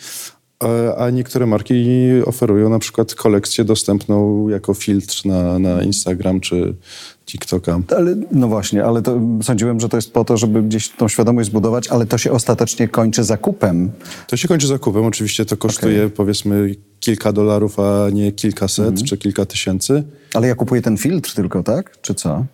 a- 0.98 1.10
niektóre 1.10 1.46
marki 1.46 1.84
oferują 2.26 2.68
na 2.68 2.78
przykład 2.78 3.14
kolekcję 3.14 3.64
dostępną 3.64 4.48
jako 4.48 4.74
filtr 4.74 5.22
na, 5.24 5.58
na 5.58 5.82
Instagram 5.82 6.40
czy 6.40 6.74
TikToka. 7.26 7.80
Ale, 7.96 8.16
no 8.32 8.48
właśnie, 8.48 8.84
ale 8.84 9.02
to 9.02 9.20
sądziłem, 9.42 9.80
że 9.80 9.88
to 9.88 9.96
jest 9.96 10.12
po 10.12 10.24
to, 10.24 10.36
żeby 10.36 10.62
gdzieś 10.62 10.88
tą 10.88 11.08
świadomość 11.08 11.48
zbudować, 11.48 11.88
ale 11.88 12.06
to 12.06 12.18
się 12.18 12.32
ostatecznie 12.32 12.88
kończy 12.88 13.24
zakupem. 13.24 13.90
To 14.26 14.36
się 14.36 14.48
kończy 14.48 14.66
zakupem, 14.66 15.04
oczywiście 15.04 15.44
to 15.44 15.56
kosztuje 15.56 16.08
powiedzmy 16.10 16.74
kilka 17.00 17.32
dolarów, 17.32 17.80
a 17.80 18.10
nie 18.12 18.32
kilkaset 18.32 18.86
Mhm. 18.88 19.06
czy 19.06 19.18
kilka 19.18 19.46
tysięcy. 19.46 20.02
Ale 20.34 20.48
ja 20.48 20.54
kupuję 20.54 20.82
ten 20.82 20.96
filtr 20.96 21.34
tylko, 21.34 21.62
tak? 21.62 22.00
Czy 22.02 22.14
co? 22.14 22.44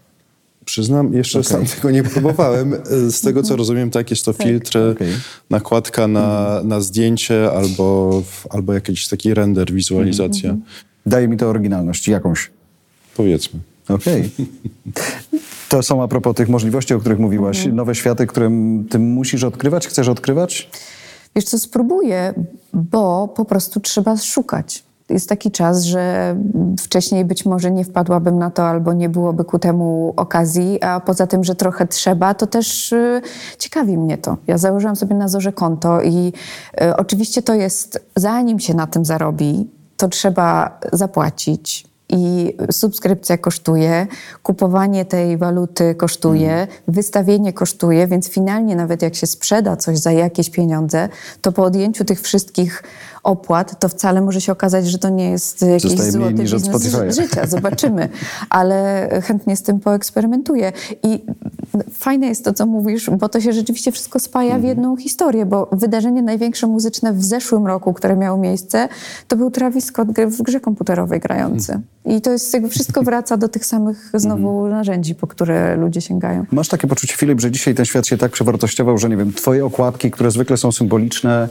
Przyznam, 0.66 1.14
jeszcze 1.14 1.44
sam 1.44 1.66
tego 1.66 1.90
nie 1.90 2.02
próbowałem. 2.02 2.74
Z 3.08 3.20
tego, 3.20 3.42
co 3.42 3.56
rozumiem, 3.56 3.90
tak, 3.90 4.10
jest 4.10 4.24
to 4.24 4.32
filtr, 4.32 4.78
Okej. 4.78 5.12
nakładka 5.50 6.08
na, 6.08 6.60
na 6.64 6.80
zdjęcie 6.80 7.52
albo, 7.52 8.22
albo 8.50 8.72
jakiś 8.72 9.08
taki 9.08 9.34
render, 9.34 9.72
wizualizacja. 9.72 10.56
Daje 11.06 11.28
mi 11.28 11.36
to 11.36 11.48
oryginalność 11.48 12.08
jakąś. 12.08 12.50
Powiedzmy. 13.16 13.60
Okej. 13.88 14.30
To 15.68 15.82
są 15.82 16.02
a 16.02 16.08
propos 16.08 16.36
tych 16.36 16.48
możliwości, 16.48 16.94
o 16.94 17.00
których 17.00 17.18
mówiłaś. 17.18 17.66
Nowe 17.72 17.94
światy, 17.94 18.26
które 18.26 18.50
ty 18.90 18.98
musisz 18.98 19.44
odkrywać, 19.44 19.86
chcesz 19.86 20.08
odkrywać? 20.08 20.70
Wiesz 21.36 21.44
co, 21.44 21.58
spróbuję, 21.58 22.34
bo 22.72 23.28
po 23.28 23.44
prostu 23.44 23.80
trzeba 23.80 24.16
szukać. 24.16 24.84
Jest 25.08 25.28
taki 25.28 25.50
czas, 25.50 25.82
że 25.82 26.36
wcześniej 26.80 27.24
być 27.24 27.44
może 27.44 27.70
nie 27.70 27.84
wpadłabym 27.84 28.38
na 28.38 28.50
to, 28.50 28.68
albo 28.68 28.92
nie 28.92 29.08
byłoby 29.08 29.44
ku 29.44 29.58
temu 29.58 30.14
okazji, 30.16 30.82
a 30.82 31.00
poza 31.00 31.26
tym, 31.26 31.44
że 31.44 31.54
trochę 31.54 31.86
trzeba, 31.86 32.34
to 32.34 32.46
też 32.46 32.92
y, 32.92 33.22
ciekawi 33.58 33.98
mnie 33.98 34.18
to. 34.18 34.36
Ja 34.46 34.58
założyłam 34.58 34.96
sobie 34.96 35.16
na 35.16 35.28
Zorze 35.28 35.52
konto 35.52 36.02
i 36.02 36.32
y, 36.82 36.96
oczywiście 36.96 37.42
to 37.42 37.54
jest, 37.54 38.06
zanim 38.16 38.60
się 38.60 38.74
na 38.74 38.86
tym 38.86 39.04
zarobi, 39.04 39.70
to 39.96 40.08
trzeba 40.08 40.80
zapłacić. 40.92 41.85
I 42.08 42.56
subskrypcja 42.70 43.38
kosztuje, 43.38 44.06
kupowanie 44.42 45.04
tej 45.04 45.36
waluty 45.36 45.94
kosztuje, 45.94 46.66
wystawienie 46.88 47.52
kosztuje, 47.52 48.06
więc 48.06 48.28
finalnie 48.28 48.76
nawet 48.76 49.02
jak 49.02 49.14
się 49.14 49.26
sprzeda 49.26 49.76
coś 49.76 49.98
za 49.98 50.12
jakieś 50.12 50.50
pieniądze, 50.50 51.08
to 51.40 51.52
po 51.52 51.62
odjęciu 51.62 52.04
tych 52.04 52.20
wszystkich 52.20 52.82
opłat, 53.22 53.80
to 53.80 53.88
wcale 53.88 54.20
może 54.20 54.40
się 54.40 54.52
okazać, 54.52 54.86
że 54.86 54.98
to 54.98 55.08
nie 55.08 55.30
jest 55.30 55.62
jakiś 55.62 55.90
Zostaje 55.90 56.32
mniej 56.32 56.46
złoty 56.48 56.70
od 56.76 56.82
biznes 56.82 57.16
życia. 57.16 57.46
Zobaczymy. 57.46 58.08
Ale 58.50 59.08
chętnie 59.24 59.56
z 59.56 59.62
tym 59.62 59.80
poeksperymentuję. 59.80 60.72
I 61.02 61.24
fajne 61.92 62.26
jest 62.26 62.44
to, 62.44 62.52
co 62.52 62.66
mówisz, 62.66 63.10
bo 63.10 63.28
to 63.28 63.40
się 63.40 63.52
rzeczywiście 63.52 63.92
wszystko 63.92 64.20
spaja 64.20 64.46
Mhm. 64.46 64.62
w 64.62 64.64
jedną 64.64 64.96
historię, 64.96 65.46
bo 65.46 65.68
wydarzenie 65.72 66.22
największe 66.22 66.66
muzyczne 66.66 67.12
w 67.12 67.24
zeszłym 67.24 67.66
roku, 67.66 67.92
które 67.92 68.16
miało 68.16 68.38
miejsce, 68.38 68.88
to 69.28 69.36
był 69.36 69.50
Travis 69.50 69.84
Scott 69.84 70.08
w 70.26 70.42
grze 70.42 70.60
komputerowej 70.60 71.20
grający. 71.20 71.72
Mhm. 71.72 72.16
I 72.18 72.20
to 72.20 72.30
jest 72.30 72.54
jakby 72.54 72.68
wszystko 72.68 73.02
wraca 73.02 73.36
do 73.36 73.48
tych 73.48 73.66
samych 73.66 74.10
znowu 74.14 74.66
narzędzi, 74.68 75.14
po 75.14 75.26
które 75.26 75.76
ludzie 75.76 76.00
sięgają. 76.00 76.44
Masz 76.52 76.68
takie 76.68 76.86
poczucie, 76.86 77.14
Filip, 77.16 77.40
że 77.40 77.50
dzisiaj 77.50 77.74
ten 77.74 77.84
świat 77.84 78.06
się 78.06 78.18
tak 78.18 78.32
przewartościował, 78.32 78.98
że 78.98 79.08
nie 79.08 79.16
wiem, 79.16 79.32
twoje 79.32 79.66
okładki, 79.66 80.10
które 80.10 80.30
zwykle 80.30 80.56
są 80.56 80.72
symboliczne, 80.72 81.48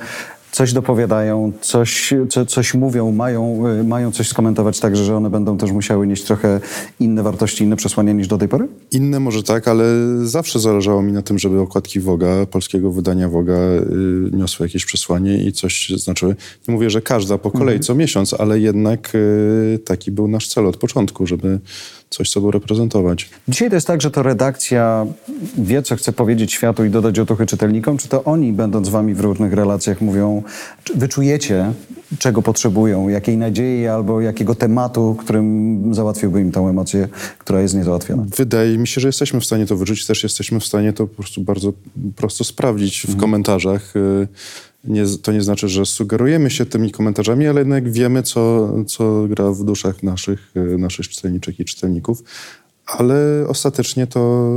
coś 0.56 0.74
dopowiadają, 0.74 1.52
coś, 1.62 2.14
co, 2.30 2.46
coś 2.46 2.74
mówią, 2.74 3.12
mają, 3.12 3.68
y, 3.68 3.84
mają 3.84 4.12
coś 4.12 4.28
skomentować 4.28 4.80
także, 4.80 5.04
że 5.04 5.16
one 5.16 5.30
będą 5.30 5.58
też 5.58 5.72
musiały 5.72 6.08
nieść 6.08 6.24
trochę 6.24 6.60
inne 7.00 7.24
wartości, 7.24 7.64
inne 7.64 7.76
przesłania 7.76 8.14
niż 8.14 8.28
do 8.28 8.38
tej 8.38 8.48
pory? 8.48 8.68
Inne 8.92 9.20
może 9.20 9.44
tak, 9.44 9.68
ale 9.68 9.86
zawsze 10.24 10.60
zależało 10.60 11.02
mi 11.02 11.12
na 11.12 11.22
tym, 11.22 11.40
żeby 11.40 11.60
okładki 11.60 12.00
Woga, 12.00 12.46
polskiego 12.46 12.92
wydania 12.92 13.30
Woga 13.30 13.54
y, 13.54 13.82
niosły 14.32 14.66
jakieś 14.66 14.86
przesłanie 14.86 15.44
i 15.44 15.52
coś 15.52 15.90
znaczyły. 15.96 16.36
Nie 16.68 16.74
mówię, 16.74 16.90
że 16.90 17.02
każda 17.02 17.38
po 17.38 17.52
kolei 17.52 17.80
co 17.80 17.96
miesiąc, 17.96 18.34
ale 18.34 18.60
jednak 18.60 19.16
y, 19.16 19.80
taki 19.86 20.12
był 20.12 20.28
nasz 20.28 20.48
cel 20.48 20.68
od 20.68 20.78
początku, 20.78 21.28
żeby 21.28 21.60
coś 22.10 22.30
sobą 22.30 22.52
reprezentować. 22.52 23.30
Dzisiaj 23.48 23.70
to 23.70 23.76
jest 23.76 23.88
tak, 23.88 24.02
że 24.02 24.12
to 24.12 24.24
redakcja 24.24 25.06
wie, 25.58 25.82
co 25.82 25.96
chce 25.96 26.14
powiedzieć 26.14 26.54
światu 26.54 26.86
i 26.86 26.90
dodać 26.90 27.20
otuchy 27.20 27.46
czytelnikom, 27.46 27.98
czy 27.98 28.08
to 28.08 28.24
oni, 28.24 28.54
będąc 28.54 28.88
z 28.88 28.90
wami 28.90 29.14
w 29.14 29.20
różnych 29.20 29.54
relacjach, 29.54 30.02
mówią, 30.02 30.44
wyczujecie, 30.96 31.72
czego 32.20 32.42
potrzebują, 32.42 33.10
jakiej 33.10 33.38
nadziei 33.38 33.88
albo 33.88 34.22
jakiego 34.22 34.56
tematu, 34.56 35.16
którym 35.20 35.96
załatwiłby 35.96 36.42
im 36.42 36.52
tę 36.52 36.60
emocję, 36.60 37.08
która 37.38 37.62
jest 37.62 37.76
niezałatwiona? 37.76 38.26
Wydaje 38.38 38.78
mi 38.78 38.88
się, 38.88 39.02
że 39.02 39.08
jesteśmy 39.08 39.40
w 39.40 39.46
stanie 39.46 39.66
to 39.66 39.78
wyczuć, 39.78 40.06
też 40.06 40.24
jesteśmy 40.24 40.60
w 40.60 40.66
stanie 40.66 40.94
to 40.94 41.08
po 41.08 41.16
prostu 41.16 41.42
bardzo 41.42 41.74
prosto 42.16 42.44
sprawdzić 42.44 43.06
w 43.10 43.18
komentarzach. 43.18 43.94
Nie, 44.88 45.04
to 45.22 45.32
nie 45.32 45.42
znaczy, 45.42 45.70
że 45.70 45.86
sugerujemy 45.86 46.50
się 46.50 46.66
tymi 46.66 46.92
komentarzami, 46.92 47.48
ale 47.48 47.60
jednak 47.62 47.92
wiemy, 47.92 48.24
co, 48.24 48.74
co 48.88 49.28
gra 49.28 49.52
w 49.52 49.64
duszach 49.64 50.04
naszych, 50.04 50.54
y, 50.58 50.78
naszych 50.78 51.10
czytelniczek 51.10 51.60
i 51.60 51.66
czytelników. 51.66 52.24
ale 52.86 53.46
ostatecznie 53.48 54.08
to, 54.08 54.52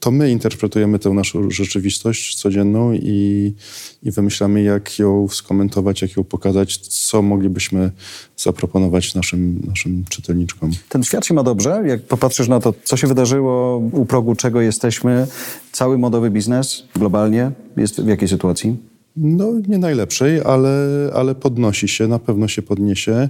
to 0.00 0.10
my 0.10 0.30
interpretujemy 0.30 0.98
tę 0.98 1.10
naszą 1.10 1.50
rzeczywistość 1.50 2.34
codzienną 2.34 2.92
i, 2.92 3.54
i 4.02 4.10
wymyślamy, 4.10 4.62
jak 4.62 4.98
ją 4.98 5.28
skomentować, 5.28 6.02
jak 6.02 6.16
ją 6.16 6.24
pokazać, 6.24 6.76
co 6.78 7.22
moglibyśmy 7.22 7.90
zaproponować 8.36 9.14
naszym, 9.14 9.62
naszym 9.66 10.04
czytelniczkom. 10.08 10.70
Ten 10.88 11.02
świat 11.02 11.26
się 11.26 11.34
ma 11.34 11.42
dobrze, 11.42 11.82
jak 11.86 12.02
popatrzysz 12.02 12.48
na 12.48 12.60
to, 12.60 12.74
co 12.84 12.96
się 12.96 13.06
wydarzyło, 13.06 13.76
u 13.92 14.06
progu 14.06 14.34
czego 14.34 14.60
jesteśmy, 14.60 15.26
cały 15.72 15.98
modowy 15.98 16.30
biznes 16.30 16.84
globalnie 16.96 17.52
jest 17.76 18.00
w 18.00 18.06
jakiej 18.06 18.28
sytuacji? 18.28 18.93
No, 19.16 19.52
nie 19.68 19.78
najlepszej, 19.78 20.40
ale, 20.40 21.10
ale 21.14 21.34
podnosi 21.34 21.88
się, 21.88 22.08
na 22.08 22.18
pewno 22.18 22.48
się 22.48 22.62
podniesie. 22.62 23.28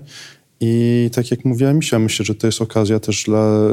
I 0.61 1.11
tak 1.15 1.31
jak 1.31 1.45
mówiła 1.45 1.73
myślę, 1.99 2.25
że 2.25 2.35
to 2.35 2.47
jest 2.47 2.63
okazja 2.63 3.01
też 3.01 3.25
dla... 3.25 3.71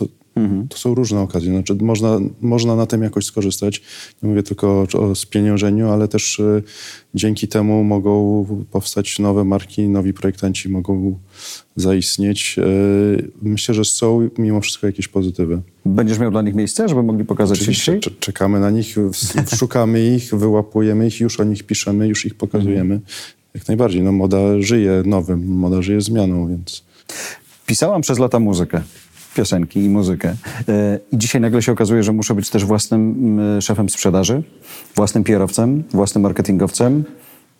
y, 0.00 0.23
To, 0.34 0.40
to 0.68 0.78
są 0.78 0.94
różne 0.94 1.20
okazje. 1.20 1.50
Znaczy, 1.52 1.74
można, 1.74 2.18
można 2.40 2.76
na 2.76 2.86
tym 2.86 3.02
jakoś 3.02 3.24
skorzystać. 3.26 3.82
Nie 4.22 4.28
mówię 4.28 4.42
tylko 4.42 4.86
o, 4.94 5.14
spieniężeniu, 5.14 5.90
ale 5.90 6.08
też 6.08 6.38
y, 6.38 6.62
dzięki 7.14 7.48
temu 7.48 7.84
mogą 7.84 8.44
powstać 8.70 9.18
nowe 9.18 9.44
marki, 9.44 9.88
nowi 9.88 10.12
projektanci 10.12 10.68
mogą 10.68 11.18
zaistnieć. 11.76 12.56
Y, 12.58 13.30
Myślę, 13.42 13.74
że 13.74 13.84
są 13.84 14.28
mimo 14.38 14.60
wszystko 14.60 14.86
jakieś 14.86 15.08
pozytywy. 15.08 15.62
Będziesz 15.86 16.18
miał 16.18 16.30
dla 16.30 16.42
nich 16.42 16.54
miejsce, 16.54 16.88
żeby 16.88 17.02
mogli 17.02 17.24
pokazać 17.24 17.58
się 17.58 17.62
Oczywiście 17.62 17.98
cze- 17.98 18.10
czekamy 18.10 18.60
na 18.60 18.70
nich, 18.70 18.96
szukamy 19.58 20.14
ich, 20.14 20.34
wyłapujemy 20.34 21.06
ich, 21.06 21.20
już 21.20 21.40
o 21.40 21.44
nich 21.44 21.62
piszemy, 21.62 22.08
już 22.08 22.26
ich 22.26 22.34
pokazujemy. 22.34 23.00
Jak 23.54 23.68
najbardziej. 23.68 24.02
No, 24.02 24.12
moda 24.12 24.38
żyje 24.60 25.02
nowym, 25.06 25.46
moda 25.46 25.82
żyje 25.82 26.00
zmianą, 26.00 26.48
więc... 26.48 26.84
Pisałam 27.66 28.02
przez 28.02 28.18
lata 28.18 28.38
muzykę, 28.40 28.82
piosenki 29.34 29.84
i 29.84 29.88
muzykę. 29.88 30.34
E, 30.68 30.98
I 31.12 31.18
dzisiaj 31.18 31.40
nagle 31.40 31.62
się 31.62 31.72
okazuje, 31.72 32.02
że 32.02 32.12
muszę 32.12 32.34
być 32.34 32.50
też 32.50 32.64
własnym 32.64 33.10
mm, 33.10 33.60
szefem 33.60 33.88
sprzedaży, 33.88 34.42
własnym 34.94 35.24
pierowcem, 35.24 35.84
własnym 35.90 36.22
marketingowcem. 36.22 37.04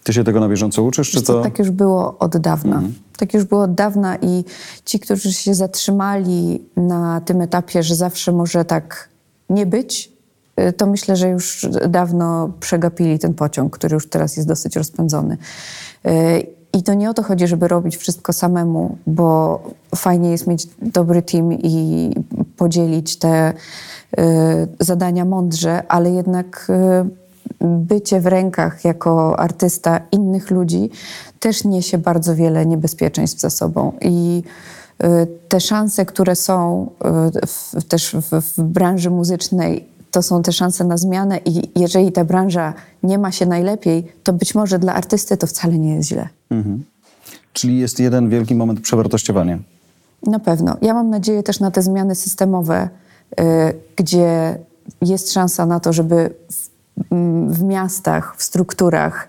Ty 0.05 0.13
się 0.13 0.25
tego 0.25 0.41
na 0.41 0.49
bieżąco 0.49 0.83
uczysz, 0.83 1.11
czy 1.11 1.23
to... 1.23 1.43
Tak 1.43 1.59
już 1.59 1.71
było 1.71 2.19
od 2.19 2.37
dawna. 2.37 2.75
Mhm. 2.75 2.95
Tak 3.17 3.35
już 3.35 3.45
było 3.45 3.63
od 3.63 3.75
dawna 3.75 4.17
i 4.17 4.45
ci, 4.85 5.01
którzy 5.01 5.33
się 5.33 5.55
zatrzymali 5.55 6.63
na 6.77 7.21
tym 7.21 7.41
etapie, 7.41 7.83
że 7.83 7.95
zawsze 7.95 8.33
może 8.33 8.65
tak 8.65 9.09
nie 9.51 9.67
być, 9.67 10.13
y, 10.61 10.73
to 10.73 10.87
myślę, 10.87 11.17
że 11.17 11.29
już 11.29 11.67
dawno 11.89 12.53
przegapili 12.61 13.19
ten 13.19 13.35
pociąg, 13.35 13.79
który 13.79 13.95
już 13.95 14.09
teraz 14.09 14.37
jest 14.37 14.49
dosyć 14.49 14.77
rozpędzony. 14.77 15.37
I 16.75 16.83
to 16.83 16.95
nie 16.95 17.11
o 17.11 17.15
to 17.15 17.23
chodzi, 17.23 17.47
żeby 17.47 17.69
robić 17.69 17.97
wszystko 17.97 18.33
samemu, 18.33 18.97
bo 19.07 19.61
fajnie 19.97 20.31
jest 20.31 20.47
mieć 20.47 20.67
dobry 20.83 21.23
team 21.23 21.53
i 21.53 22.11
podzielić 22.57 23.19
te 23.19 23.53
y, 23.53 24.23
zadania 24.81 25.25
mądrze, 25.25 25.83
ale 25.89 26.11
jednak 26.11 26.67
y, 26.71 27.25
bycie 27.61 28.21
w 28.21 28.27
rękach 28.27 28.85
jako 28.85 29.41
artysta 29.41 30.01
innych 30.13 30.51
ludzi 30.51 30.91
też 31.41 31.65
niesie 31.65 31.99
bardzo 31.99 32.35
wiele 32.35 32.67
niebezpieczeństw 32.67 33.41
za 33.41 33.51
sobą. 33.51 33.93
I 34.01 34.43
y, 35.05 35.27
te 35.49 35.61
szanse, 35.61 36.07
które 36.07 36.37
są 36.37 36.91
y, 37.35 37.47
w, 37.47 37.85
też 37.85 38.17
w, 38.17 38.41
w 38.41 38.63
branży 38.63 39.11
muzycznej, 39.11 39.89
to 40.14 40.22
są 40.22 40.42
te 40.42 40.53
szanse 40.53 40.85
na 40.85 40.96
zmianę 40.96 41.40
i 41.44 41.81
jeżeli 41.81 42.12
ta 42.12 42.24
branża 42.24 42.74
nie 43.03 43.18
ma 43.18 43.33
się 43.33 43.46
najlepiej, 43.46 44.12
to 44.22 44.33
być 44.33 44.55
może 44.55 44.79
dla 44.79 44.94
artysty 44.94 45.37
to 45.37 45.46
wcale 45.46 45.79
nie 45.79 45.94
jest 45.94 46.09
źle. 46.09 46.29
Czyli 47.53 47.79
jest 47.79 48.00
jeden 48.00 48.29
wielki 48.29 48.55
moment 48.55 48.81
przewartościowania. 48.81 49.59
Na 50.27 50.38
pewno. 50.38 50.77
Ja 50.83 50.94
mam 50.94 51.11
nadzieję 51.11 51.42
też 51.42 51.61
na 51.61 51.70
te 51.70 51.83
zmiany 51.83 52.14
systemowe, 52.14 52.88
y, 53.40 53.44
gdzie 53.96 54.59
jest 55.03 55.33
szansa 55.33 55.66
na 55.66 55.81
to, 55.81 55.92
żeby 55.92 56.35
w, 56.50 56.68
m, 57.12 57.53
w 57.53 57.62
miastach, 57.62 58.37
w 58.37 58.42
strukturach 58.42 59.29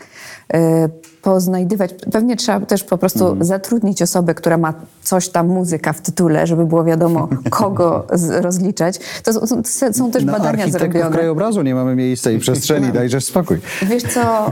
poznajdywać. 1.21 1.91
Pewnie 2.11 2.35
trzeba 2.35 2.59
też 2.65 2.83
po 2.83 2.97
prostu 2.97 3.37
zatrudnić 3.41 4.01
osobę, 4.01 4.33
która 4.33 4.57
ma 4.57 4.73
coś 5.03 5.29
tam 5.29 5.47
muzyka 5.47 5.93
w 5.93 6.01
tytule, 6.01 6.47
żeby 6.47 6.65
było 6.65 6.83
wiadomo, 6.83 7.27
kogo 7.49 8.07
rozliczać. 8.41 8.99
To 9.23 9.33
są, 9.33 9.63
są, 9.63 9.93
są 9.93 10.11
też 10.11 10.23
Na 10.23 10.31
badania 10.31 10.67
zrobione. 10.67 11.09
krajobrazu 11.11 11.61
nie 11.61 11.75
mamy 11.75 11.95
miejsca 11.95 12.31
i 12.31 12.39
przestrzeni, 12.39 12.91
dajże 12.99 13.21
spokój. 13.21 13.57
Wiesz 13.89 14.03
co, 14.03 14.51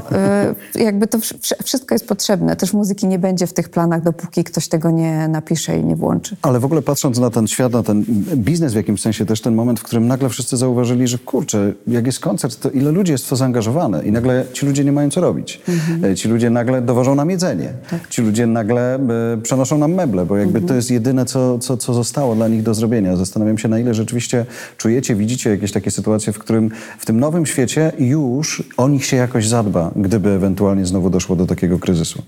y, 0.75 0.83
jakby 0.83 1.07
to 1.07 1.17
wsz- 1.17 1.37
wsz- 1.37 1.63
wszystko 1.63 1.95
jest 1.95 2.07
potrzebne. 2.07 2.55
Też 2.55 2.73
muzyki 2.73 3.07
nie 3.07 3.19
będzie 3.19 3.47
w 3.47 3.53
tych 3.53 3.69
planach, 3.69 4.01
dopóki 4.03 4.43
ktoś 4.43 4.67
tego 4.67 4.91
nie 4.91 5.27
napisze 5.27 5.77
i 5.77 5.83
nie 5.83 5.95
włączy. 5.95 6.35
Ale 6.41 6.59
w 6.59 6.65
ogóle 6.65 6.81
patrząc 6.81 7.19
na 7.19 7.29
ten 7.29 7.47
świat, 7.47 7.73
na 7.73 7.83
ten 7.83 8.03
biznes 8.35 8.73
w 8.73 8.75
jakimś 8.75 9.01
sensie, 9.01 9.25
też 9.25 9.41
ten 9.41 9.55
moment, 9.55 9.79
w 9.79 9.83
którym 9.83 10.07
nagle 10.07 10.29
wszyscy 10.29 10.57
zauważyli, 10.57 11.07
że 11.07 11.17
kurczę, 11.17 11.73
jak 11.87 12.05
jest 12.05 12.19
koncert, 12.19 12.59
to 12.59 12.69
ile 12.69 12.91
ludzi 12.91 13.11
jest 13.11 13.25
w 13.25 13.29
to 13.29 13.35
zaangażowane 13.35 14.03
i 14.03 14.11
nagle 14.11 14.45
ci 14.53 14.65
ludzie 14.65 14.83
nie 14.85 14.91
mają 14.91 15.09
co 15.09 15.21
robić. 15.21 15.61
E, 16.03 16.15
Ci 16.15 16.27
ludzie 16.27 16.49
nagle 16.49 16.81
dowożą 16.81 17.15
nam 17.15 17.29
jedzenie. 17.29 17.73
Ci 18.09 18.21
ludzie 18.21 18.47
nagle 18.47 18.95
e, 18.95 19.37
przenoszą 19.43 19.77
nam 19.77 19.93
meble, 19.93 20.25
bo 20.25 20.37
jakby 20.37 20.61
to 20.61 20.73
jest 20.73 20.91
jedyne, 20.91 21.25
co, 21.25 21.59
co, 21.59 21.77
co 21.77 21.93
zostało 21.93 22.35
dla 22.35 22.47
nich 22.47 22.63
do 22.63 22.73
zrobienia. 22.73 23.15
Zastanawiam 23.15 23.57
się, 23.57 23.67
na 23.67 23.79
ile 23.79 23.93
rzeczywiście 23.93 24.45
czujecie, 24.77 25.15
widzicie 25.15 25.49
jakieś 25.49 25.71
takie 25.71 25.91
sytuacje, 25.91 26.33
w 26.33 26.39
którym 26.39 26.71
w 26.99 27.05
tym 27.05 27.19
nowym 27.19 27.45
świecie 27.45 27.91
już 27.99 28.63
o 28.77 28.89
nich 28.89 29.05
się 29.05 29.17
jakoś 29.17 29.47
zadba, 29.47 29.91
gdyby 29.95 30.29
ewentualnie 30.29 30.85
znowu 30.85 31.09
doszło 31.09 31.35
do 31.35 31.45
takiego 31.45 31.79
kryzysu. 31.79 32.23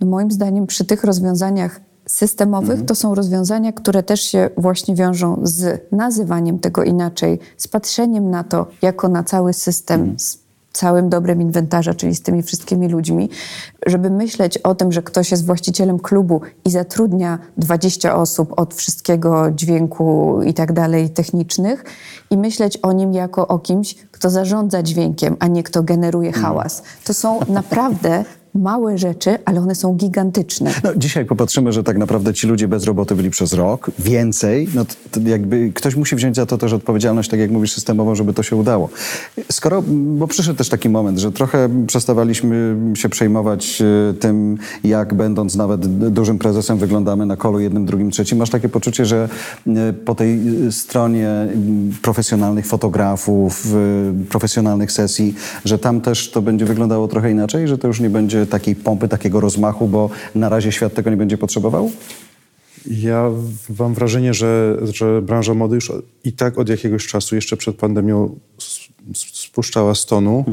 No 0.00 0.06
moim 0.06 0.30
zdaniem 0.30 0.66
przy 0.66 0.84
tych 0.84 1.04
rozwiązaniach 1.04 1.80
systemowych 2.06 2.84
to 2.84 2.94
są 2.94 3.14
rozwiązania, 3.14 3.72
które 3.72 4.02
też 4.02 4.20
się 4.22 4.50
właśnie 4.56 4.94
wiążą 4.94 5.40
z 5.42 5.80
nazywaniem 5.92 6.58
tego 6.58 6.84
inaczej, 6.84 7.38
z 7.56 7.68
patrzeniem 7.68 8.30
na 8.30 8.44
to 8.44 8.66
jako 8.82 9.08
na 9.08 9.24
cały 9.24 9.52
system, 9.52 10.14
z 10.18 10.41
całym 10.72 11.08
dobrem 11.08 11.42
inwentarza, 11.42 11.94
czyli 11.94 12.14
z 12.14 12.22
tymi 12.22 12.42
wszystkimi 12.42 12.88
ludźmi, 12.88 13.30
żeby 13.86 14.10
myśleć 14.10 14.58
o 14.58 14.74
tym, 14.74 14.92
że 14.92 15.02
ktoś 15.02 15.30
jest 15.30 15.46
właścicielem 15.46 15.98
klubu 15.98 16.40
i 16.64 16.70
zatrudnia 16.70 17.38
20 17.56 18.16
osób 18.16 18.52
od 18.56 18.74
wszystkiego 18.74 19.50
dźwięku 19.50 20.40
i 20.42 20.54
tak 20.54 20.72
dalej 20.72 21.10
technicznych 21.10 21.84
i 22.30 22.38
myśleć 22.38 22.76
o 22.76 22.92
nim 22.92 23.12
jako 23.12 23.48
o 23.48 23.58
kimś, 23.58 23.94
kto 24.10 24.30
zarządza 24.30 24.82
dźwiękiem, 24.82 25.36
a 25.40 25.46
nie 25.46 25.62
kto 25.62 25.82
generuje 25.82 26.32
hałas. 26.32 26.82
To 27.04 27.14
są 27.14 27.40
naprawdę 27.48 28.24
małe 28.54 28.98
rzeczy, 28.98 29.38
ale 29.44 29.60
one 29.60 29.74
są 29.74 29.94
gigantyczne. 29.94 30.70
No, 30.84 30.90
dzisiaj 30.96 31.24
popatrzymy, 31.24 31.72
że 31.72 31.84
tak 31.84 31.98
naprawdę 31.98 32.34
ci 32.34 32.46
ludzie 32.46 32.68
bez 32.68 32.84
roboty 32.84 33.14
byli 33.14 33.30
przez 33.30 33.52
rok, 33.52 33.90
więcej, 33.98 34.68
no 34.74 34.84
to, 35.10 35.20
jakby 35.20 35.72
ktoś 35.74 35.96
musi 35.96 36.16
wziąć 36.16 36.36
za 36.36 36.46
to 36.46 36.58
też 36.58 36.72
odpowiedzialność, 36.72 37.30
tak 37.30 37.40
jak 37.40 37.50
mówisz, 37.50 37.72
systemową, 37.72 38.14
żeby 38.14 38.34
to 38.34 38.42
się 38.42 38.56
udało. 38.56 38.88
Skoro, 39.52 39.82
bo 39.88 40.26
przyszedł 40.26 40.58
też 40.58 40.68
taki 40.68 40.88
moment, 40.88 41.18
że 41.18 41.32
trochę 41.32 41.68
przestawaliśmy 41.86 42.76
się 42.94 43.08
przejmować 43.08 43.82
e, 44.10 44.14
tym, 44.14 44.58
jak 44.84 45.14
będąc 45.14 45.56
nawet 45.56 45.86
dużym 46.10 46.38
prezesem 46.38 46.78
wyglądamy 46.78 47.26
na 47.26 47.36
kolu 47.36 47.60
jednym, 47.60 47.86
drugim, 47.86 48.10
trzecim, 48.10 48.38
masz 48.38 48.50
takie 48.50 48.68
poczucie, 48.68 49.06
że 49.06 49.28
e, 49.66 49.92
po 49.92 50.14
tej 50.14 50.40
e, 50.66 50.72
stronie 50.72 51.48
profesjonalnych 52.02 52.66
fotografów, 52.66 53.66
profesjonalnych 54.28 54.92
sesji, 54.92 55.34
że 55.64 55.78
tam 55.78 56.00
też 56.00 56.30
to 56.30 56.42
będzie 56.42 56.64
wyglądało 56.64 57.08
trochę 57.08 57.30
inaczej, 57.30 57.68
że 57.68 57.78
to 57.78 57.88
już 57.88 58.00
nie 58.00 58.10
będzie 58.10 58.41
takiej 58.46 58.76
pompy, 58.76 59.08
takiego 59.08 59.40
rozmachu, 59.40 59.88
bo 59.88 60.10
na 60.34 60.48
razie 60.48 60.72
świat 60.72 60.94
tego 60.94 61.10
nie 61.10 61.16
będzie 61.16 61.38
potrzebował? 61.38 61.90
Ja 62.86 63.30
mam 63.78 63.94
wrażenie, 63.94 64.34
że, 64.34 64.78
że 64.82 65.22
branża 65.22 65.54
mody 65.54 65.74
już 65.74 65.92
i 66.24 66.32
tak 66.32 66.58
od 66.58 66.68
jakiegoś 66.68 67.06
czasu, 67.06 67.34
jeszcze 67.34 67.56
przed 67.56 67.76
pandemią, 67.76 68.38
spuszczała 69.14 69.94
z 69.94 70.06
tonu. 70.06 70.44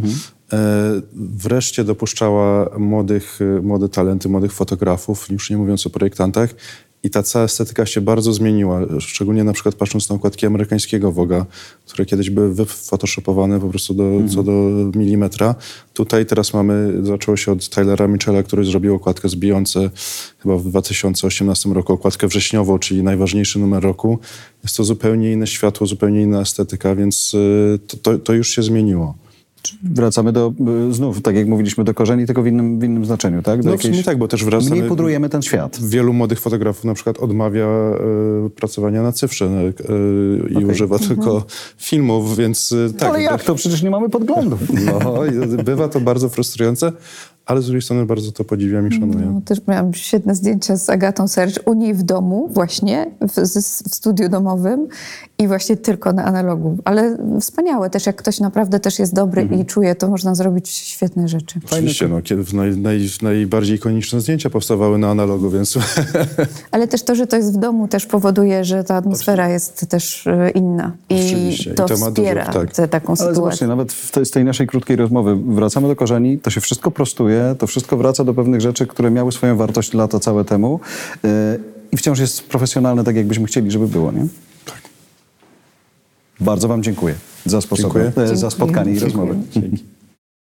E, 0.53 1.01
wreszcie 1.15 1.83
dopuszczała 1.83 2.69
młodych, 2.77 3.39
młode 3.61 3.89
talenty, 3.89 4.29
młodych 4.29 4.53
fotografów, 4.53 5.29
już 5.29 5.49
nie 5.49 5.57
mówiąc 5.57 5.87
o 5.87 5.89
projektantach. 5.89 6.55
I 7.03 7.09
ta 7.09 7.23
cała 7.23 7.45
estetyka 7.45 7.85
się 7.85 8.01
bardzo 8.01 8.33
zmieniła, 8.33 8.81
szczególnie 8.99 9.43
na 9.43 9.53
przykład 9.53 9.75
patrząc 9.75 10.09
na 10.09 10.15
okładki 10.15 10.45
amerykańskiego 10.45 11.11
Voga, 11.11 11.45
które 11.85 12.05
kiedyś 12.05 12.29
były 12.29 12.53
wyfotoshopowane 12.53 13.59
po 13.59 13.69
prostu 13.69 13.93
do, 13.93 14.03
co 14.35 14.43
do 14.43 14.51
milimetra. 14.95 15.55
Tutaj 15.93 16.25
teraz 16.25 16.53
mamy, 16.53 16.93
zaczęło 17.03 17.37
się 17.37 17.51
od 17.51 17.69
Tylera 17.69 18.07
Mitchella, 18.07 18.43
który 18.43 18.65
zrobił 18.65 18.95
okładkę 18.95 19.29
z 19.29 19.35
Beyoncé 19.35 19.89
chyba 20.39 20.57
w 20.57 20.63
2018 20.63 21.69
roku, 21.69 21.93
okładkę 21.93 22.27
wrześniową, 22.27 22.79
czyli 22.79 23.03
najważniejszy 23.03 23.59
numer 23.59 23.83
roku. 23.83 24.19
Jest 24.63 24.77
to 24.77 24.83
zupełnie 24.83 25.31
inne 25.31 25.47
światło, 25.47 25.87
zupełnie 25.87 26.21
inna 26.21 26.41
estetyka, 26.41 26.95
więc 26.95 27.33
y, 27.33 27.79
to, 27.87 27.97
to, 27.97 28.17
to 28.19 28.33
już 28.33 28.49
się 28.49 28.63
zmieniło. 28.63 29.15
Wracamy 29.83 30.31
do, 30.31 30.53
y, 30.89 30.93
znów, 30.93 31.21
tak 31.21 31.35
jak 31.35 31.47
mówiliśmy, 31.47 31.83
do 31.83 31.93
korzeni, 31.93 32.25
tylko 32.25 32.43
w 32.43 32.47
innym, 32.47 32.79
w 32.79 32.83
innym 32.83 33.05
znaczeniu, 33.05 33.41
tak? 33.41 33.63
Do 33.63 33.71
No 33.71 33.77
sumie 33.77 34.03
tak, 34.03 34.17
bo 34.17 34.27
też 34.27 34.43
wracamy... 34.43 34.71
Mniej 34.71 34.89
pudrujemy 34.89 35.29
ten 35.29 35.41
świat. 35.41 35.79
Wielu 35.81 36.13
młodych 36.13 36.39
fotografów 36.39 36.85
na 36.85 36.93
przykład 36.93 37.17
odmawia 37.17 37.65
e, 37.65 38.49
pracowania 38.55 39.03
na 39.03 39.11
cyfrze 39.11 39.45
e, 39.45 40.59
i 40.61 40.65
używa 40.65 40.99
tylko 40.99 41.45
filmów, 41.77 42.37
więc 42.37 42.71
e, 42.71 42.93
tak. 42.93 43.09
Ale 43.09 43.21
jak 43.21 43.43
to? 43.43 43.55
Przecież 43.55 43.83
nie 43.83 43.89
mamy 43.89 44.09
podglądu. 44.09 44.57
No, 44.85 45.21
bywa 45.63 45.87
to 45.87 45.99
bardzo 45.99 46.29
frustrujące, 46.29 46.91
ale 47.49 47.61
z 47.61 47.65
drugiej 47.65 47.81
strony 47.81 48.05
bardzo 48.05 48.31
to 48.31 48.43
podziwiam 48.43 48.87
i 48.87 48.91
szanuję. 48.91 49.25
No, 49.33 49.41
też 49.45 49.59
miałam 49.67 49.93
świetne 49.93 50.35
zdjęcia 50.35 50.77
z 50.77 50.89
Agatą 50.89 51.27
Sercz 51.27 51.59
u 51.65 51.73
niej 51.73 51.93
w 51.93 52.03
domu 52.03 52.49
właśnie, 52.51 53.11
w, 53.21 53.41
w 53.89 53.95
studiu 53.95 54.29
domowym 54.29 54.87
i 55.39 55.47
właśnie 55.47 55.77
tylko 55.77 56.13
na 56.13 56.25
analogu. 56.25 56.77
Ale 56.85 57.17
wspaniałe 57.41 57.89
też, 57.89 58.05
jak 58.05 58.15
ktoś 58.15 58.39
naprawdę 58.39 58.79
też 58.79 58.99
jest 58.99 59.13
dobry 59.13 59.41
Mhm. 59.41 59.61
i 59.61 59.65
czuje, 59.65 59.95
to 59.95 60.07
można 60.09 60.35
zrobić 60.35 60.69
świetne 60.69 61.27
rzeczy. 61.27 61.59
Oczywiście, 61.71 62.07
no, 62.07 62.21
kiedy 62.21 62.43
w 62.43 62.53
naj, 62.53 62.77
naj, 62.77 63.07
najbardziej 63.21 63.75
ikoniczne 63.77 64.21
zdjęcia 64.21 64.49
powstawały 64.49 64.97
na 64.97 65.09
analogu, 65.09 65.49
więc 65.49 65.77
Ale 66.71 66.87
też 66.87 67.03
to, 67.03 67.15
że 67.15 67.27
to 67.27 67.35
jest 67.35 67.53
w 67.53 67.57
domu 67.57 67.87
też 67.87 68.05
powoduje, 68.05 68.63
że 68.65 68.83
ta 68.83 68.95
atmosfera 68.95 69.49
jest 69.49 69.85
też 69.89 70.27
e, 70.27 70.49
inna. 70.49 70.91
I 71.09 71.15
Oczywiście. 71.25 71.71
I 71.71 71.75
to 71.75 71.85
to 71.85 71.93
ma 71.97 71.99
dużo- 71.99 72.11
wspiera 72.11 72.45
tak. 72.45 72.73
tę 72.73 72.87
taką 72.87 73.07
Ale 73.07 73.15
sytuację. 73.17 73.35
zobaczcie, 73.35 73.67
nawet 73.67 73.93
w 73.93 74.11
tej, 74.11 74.25
z 74.25 74.31
tej 74.31 74.43
naszej 74.45 74.67
krótkiej 74.67 74.95
rozmowy 74.95 75.35
wracamy 75.35 75.87
do 75.87 75.95
korzeni, 75.95 76.37
to 76.39 76.49
się 76.49 76.61
wszystko 76.61 76.91
prostuje, 76.91 77.38
to 77.59 77.67
wszystko 77.67 77.97
wraca 77.97 78.23
do 78.23 78.33
pewnych 78.33 78.61
rzeczy, 78.61 78.87
które 78.87 79.11
miały 79.11 79.31
swoją 79.31 79.57
wartość 79.57 79.93
lata 79.93 80.19
całe 80.19 80.45
temu 80.45 80.79
yy, 81.23 81.29
i 81.91 81.97
wciąż 81.97 82.19
jest 82.19 82.49
profesjonalne 82.49 83.03
tak, 83.03 83.15
jakbyśmy 83.15 83.45
chcieli, 83.45 83.71
żeby 83.71 83.87
było, 83.87 84.11
nie? 84.11 84.27
Tak. 84.65 84.81
Bardzo 86.39 86.67
wam 86.67 86.83
dziękuję 86.83 87.15
za 87.45 87.61
sposoby, 87.61 87.99
Dziękuję. 88.03 88.25
e, 88.25 88.35
za 88.37 88.49
spotkanie 88.49 88.91
i 88.91 88.97
Dziękuję. 88.99 89.25
rozmowę. 89.27 89.41
Dzięki. 89.51 89.83